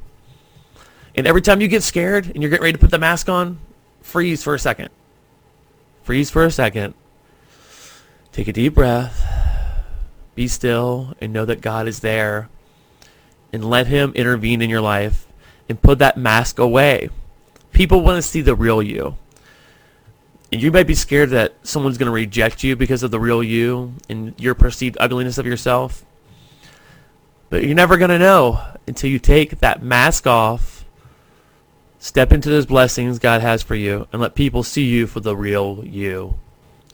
[1.15, 3.59] And every time you get scared and you're getting ready to put the mask on,
[4.01, 4.89] freeze for a second.
[6.03, 6.93] Freeze for a second.
[8.31, 9.25] Take a deep breath.
[10.35, 12.49] Be still and know that God is there.
[13.53, 15.25] And let him intervene in your life
[15.69, 17.09] and put that mask away.
[17.71, 19.15] People want to see the real you.
[20.51, 23.43] And you might be scared that someone's going to reject you because of the real
[23.43, 26.05] you and your perceived ugliness of yourself.
[27.49, 30.85] But you're never going to know until you take that mask off,
[31.99, 35.35] step into those blessings God has for you, and let people see you for the
[35.35, 36.37] real you.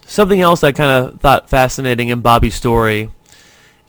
[0.06, 3.10] Something else I kind of thought fascinating in Bobi's story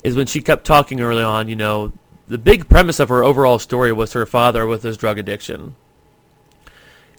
[0.02, 1.92] is when she kept talking early on, you know,
[2.26, 5.76] the big premise of her overall story was her father with his drug addiction.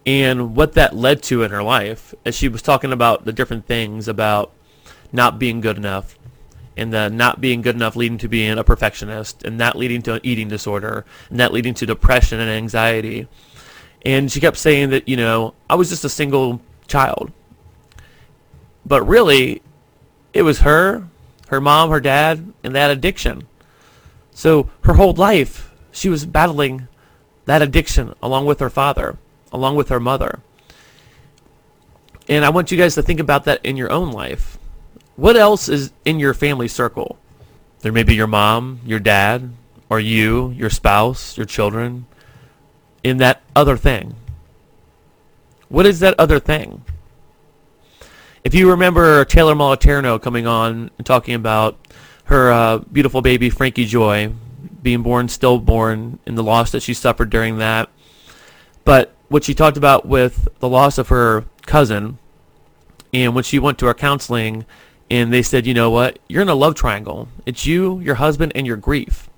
[0.05, 3.65] And what that led to in her life as she was talking about the different
[3.65, 4.51] things about
[5.11, 6.17] not being good enough
[6.77, 10.13] and the not being good enough leading to being a perfectionist and that leading to
[10.15, 13.27] an eating disorder and that leading to depression and anxiety.
[14.03, 17.31] And she kept saying that you know i was just a single child.
[18.85, 19.61] But really
[20.33, 21.07] it was her
[21.47, 23.47] her mom her dad and that addiction
[24.35, 26.89] so her whole life, she was battling
[27.45, 29.17] that addiction along with her father,
[29.51, 30.41] along with her mother.
[32.27, 34.59] And I want you guys to think about that in your own life.
[35.15, 37.17] What else is in your family circle?
[37.79, 39.53] There may be your mom, your dad,
[39.89, 42.05] or you, your spouse, your children,
[43.03, 44.15] in that other thing.
[45.69, 46.83] What is that other thing?
[48.43, 51.84] If you remember Taylor Moliterno coming on and talking about
[52.25, 54.33] her uh, beautiful baby Frankie Joy
[54.81, 57.89] being born stillborn and the loss that she suffered during that.
[58.83, 62.19] But what she talked about with the loss of her cousin
[63.13, 64.65] and when she went to her counseling
[65.09, 67.27] and they said, you know what, you're in a love triangle.
[67.45, 69.29] It's you, your husband, and your grief.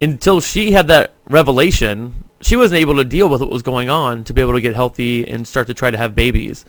[0.00, 4.24] Until she had that revelation, she wasn't able to deal with what was going on
[4.24, 6.64] to be able to get healthy and start to try to have babies.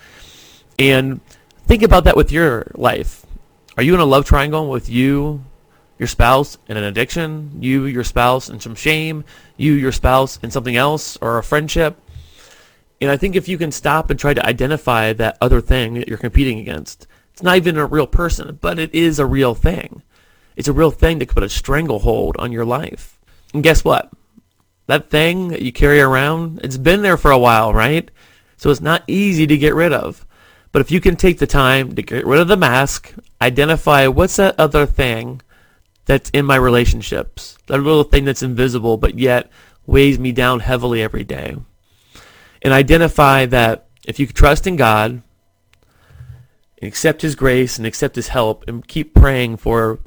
[0.78, 1.22] And
[1.66, 3.26] think about that with your life.
[3.76, 5.44] Are you in a love triangle with you,
[5.98, 7.58] your spouse, and an addiction?
[7.60, 9.24] You, your spouse, and some shame?
[9.58, 12.00] You, your spouse, and something else, or a friendship?
[13.02, 16.08] And I think if you can stop and try to identify that other thing that
[16.08, 20.04] you're competing against, it's not even a real person, but it is a real thing.
[20.56, 23.20] It's a real thing that could put a stranglehold on your life.
[23.56, 24.12] And guess what?
[24.86, 28.10] That thing that you carry around, it's been there for a while, right?
[28.58, 30.28] So it's not easy to get rid of.
[30.74, 34.36] But if you can take the time to get rid of the mask, identify what's
[34.36, 35.42] that other thing
[36.06, 39.50] that's in my relationships, that little thing that's invisible but yet
[39.86, 41.56] weighs me down heavily every day.
[42.62, 45.22] And identify that if you trust in God,
[46.84, 50.00] and accept his grace and accept his help and keep praying for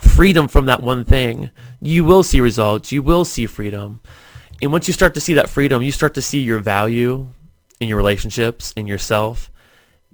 [0.00, 1.50] freedom from that one thing,
[1.82, 2.90] you will see results.
[2.90, 4.00] You will see freedom.
[4.62, 7.28] And once you start to see that freedom, you start to see your value
[7.78, 9.50] in your relationships, in yourself,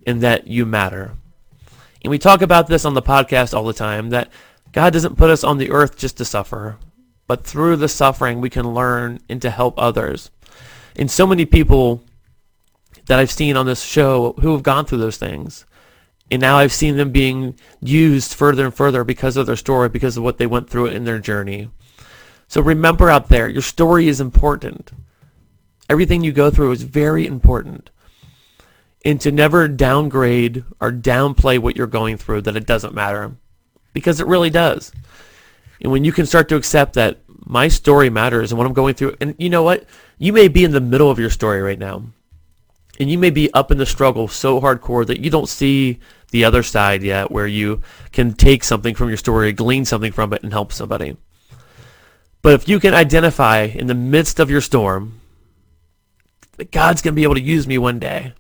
[0.07, 1.13] and that you matter.
[2.03, 4.31] And we talk about this on the podcast all the time, that
[4.73, 6.79] God doesn't put us on the earth just to suffer.
[7.27, 10.31] but through the suffering we can learn and to help others.
[10.97, 12.05] And so many people
[13.07, 15.65] that I've seen on this show who have gone through those things.
[16.31, 20.17] And now I've seen them being used further and further because of their story, because
[20.17, 21.71] of what they went through in their journey.
[22.49, 24.93] So remember out there, your story is important.
[25.91, 27.91] Everything you go through is very important.
[29.05, 33.37] And to never downgrade or downplay what you're going through, that it doesn't matter.
[33.93, 34.93] Because it really does.
[35.81, 38.95] And when you can start to accept that my story matters and what I'm going
[38.95, 39.85] through, and you know what?
[40.19, 42.05] You may be in the middle of your story right now.
[42.99, 45.99] And you may be up in the struggle so hardcore that you don't see
[46.31, 47.83] the other side yet where you
[48.13, 51.17] can take something from your story, glean something from it, and help somebody.
[52.43, 55.21] But if you can identify in the midst of your storm
[56.57, 58.33] that God's going to be able to use me one day,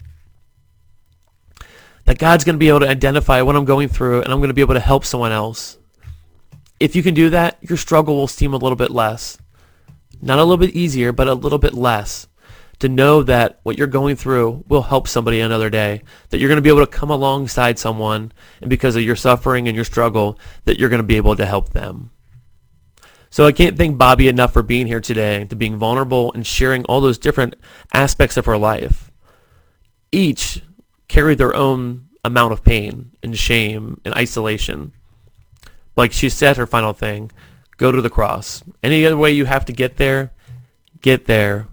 [2.05, 4.48] that God's going to be able to identify what I'm going through and I'm going
[4.48, 5.78] to be able to help someone else.
[6.80, 9.38] If you can do that, your struggle will seem a little bit less.
[10.20, 12.26] Not a little bit easier, but a little bit less.
[12.80, 16.02] To know that what you're going through will help somebody another day.
[16.30, 19.68] That you're going to be able to come alongside someone and because of your suffering
[19.68, 22.11] and your struggle, that you're going to be able to help them.
[23.30, 26.84] So I can't thank Bobi enough for being here today, to being vulnerable and sharing
[26.84, 27.57] all those different
[27.92, 29.11] aspects of her life.
[30.12, 30.62] Each
[31.09, 34.92] carry their own amount of pain and shame and isolation.
[35.96, 37.30] Like she said, her final thing,
[37.76, 38.62] go to the cross.
[38.82, 40.32] Any other way you have to get there,
[41.00, 41.68] get there.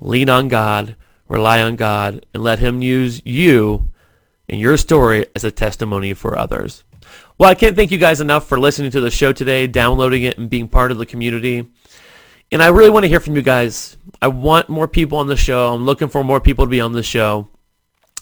[0.00, 0.96] Lean on God,
[1.28, 3.88] rely on God, and let him use you
[4.48, 6.84] and your story as a testimony for others.
[7.38, 10.36] Well, I can't thank you guys enough for listening to the show today, downloading it,
[10.36, 11.70] and being part of the community.
[12.52, 13.96] And I really want to hear from you guys.
[14.20, 15.72] I want more people on the show.
[15.72, 17.48] I'm looking for more people to be on the show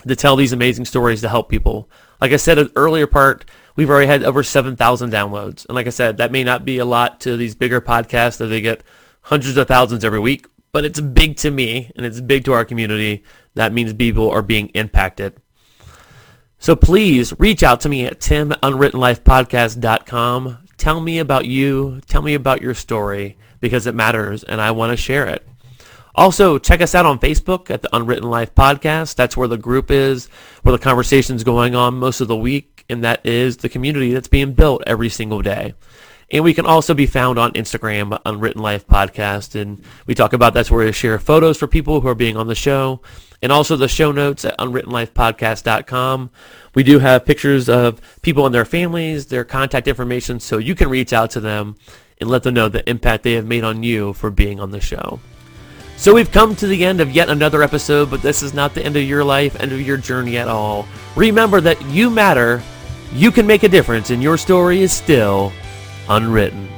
[0.08, 1.88] to tell these amazing stories to help people.
[2.20, 3.44] Like I said an earlier part,
[3.76, 5.66] we've already had over 7,000 downloads.
[5.66, 8.46] And like I said, that may not be a lot to these bigger podcasts that
[8.46, 8.82] they get
[9.22, 12.64] hundreds of thousands every week, but it's big to me and it's big to our
[12.64, 13.24] community.
[13.54, 15.36] That means people are being impacted.
[16.58, 20.58] So please reach out to me at timunwrittenlifepodcast.com.
[20.76, 22.00] Tell me about you.
[22.06, 25.44] Tell me about your story because it matters and I want to share it.
[26.14, 29.14] Also, check us out on Facebook at the Unwritten Life Podcast.
[29.14, 30.26] That's where the group is,
[30.62, 34.28] where the conversation's going on most of the week, and that is the community that's
[34.28, 35.74] being built every single day.
[36.30, 40.52] And we can also be found on Instagram, Unwritten Life Podcast, and we talk about
[40.54, 43.00] that's where we share photos for people who are being on the show,
[43.42, 46.30] and also the show notes at unwrittenlifepodcast.com.
[46.74, 50.90] We do have pictures of people and their families, their contact information, so you can
[50.90, 51.76] reach out to them
[52.18, 54.80] and let them know the impact they have made on you for being on the
[54.80, 55.20] show.
[56.02, 58.84] So we've come to the end of yet another episode, but this is not the
[58.84, 60.88] end of your life, end of your journey at all.
[61.14, 62.60] Remember that you matter,
[63.12, 65.52] you can make a difference, and your story is still
[66.08, 66.71] unwritten.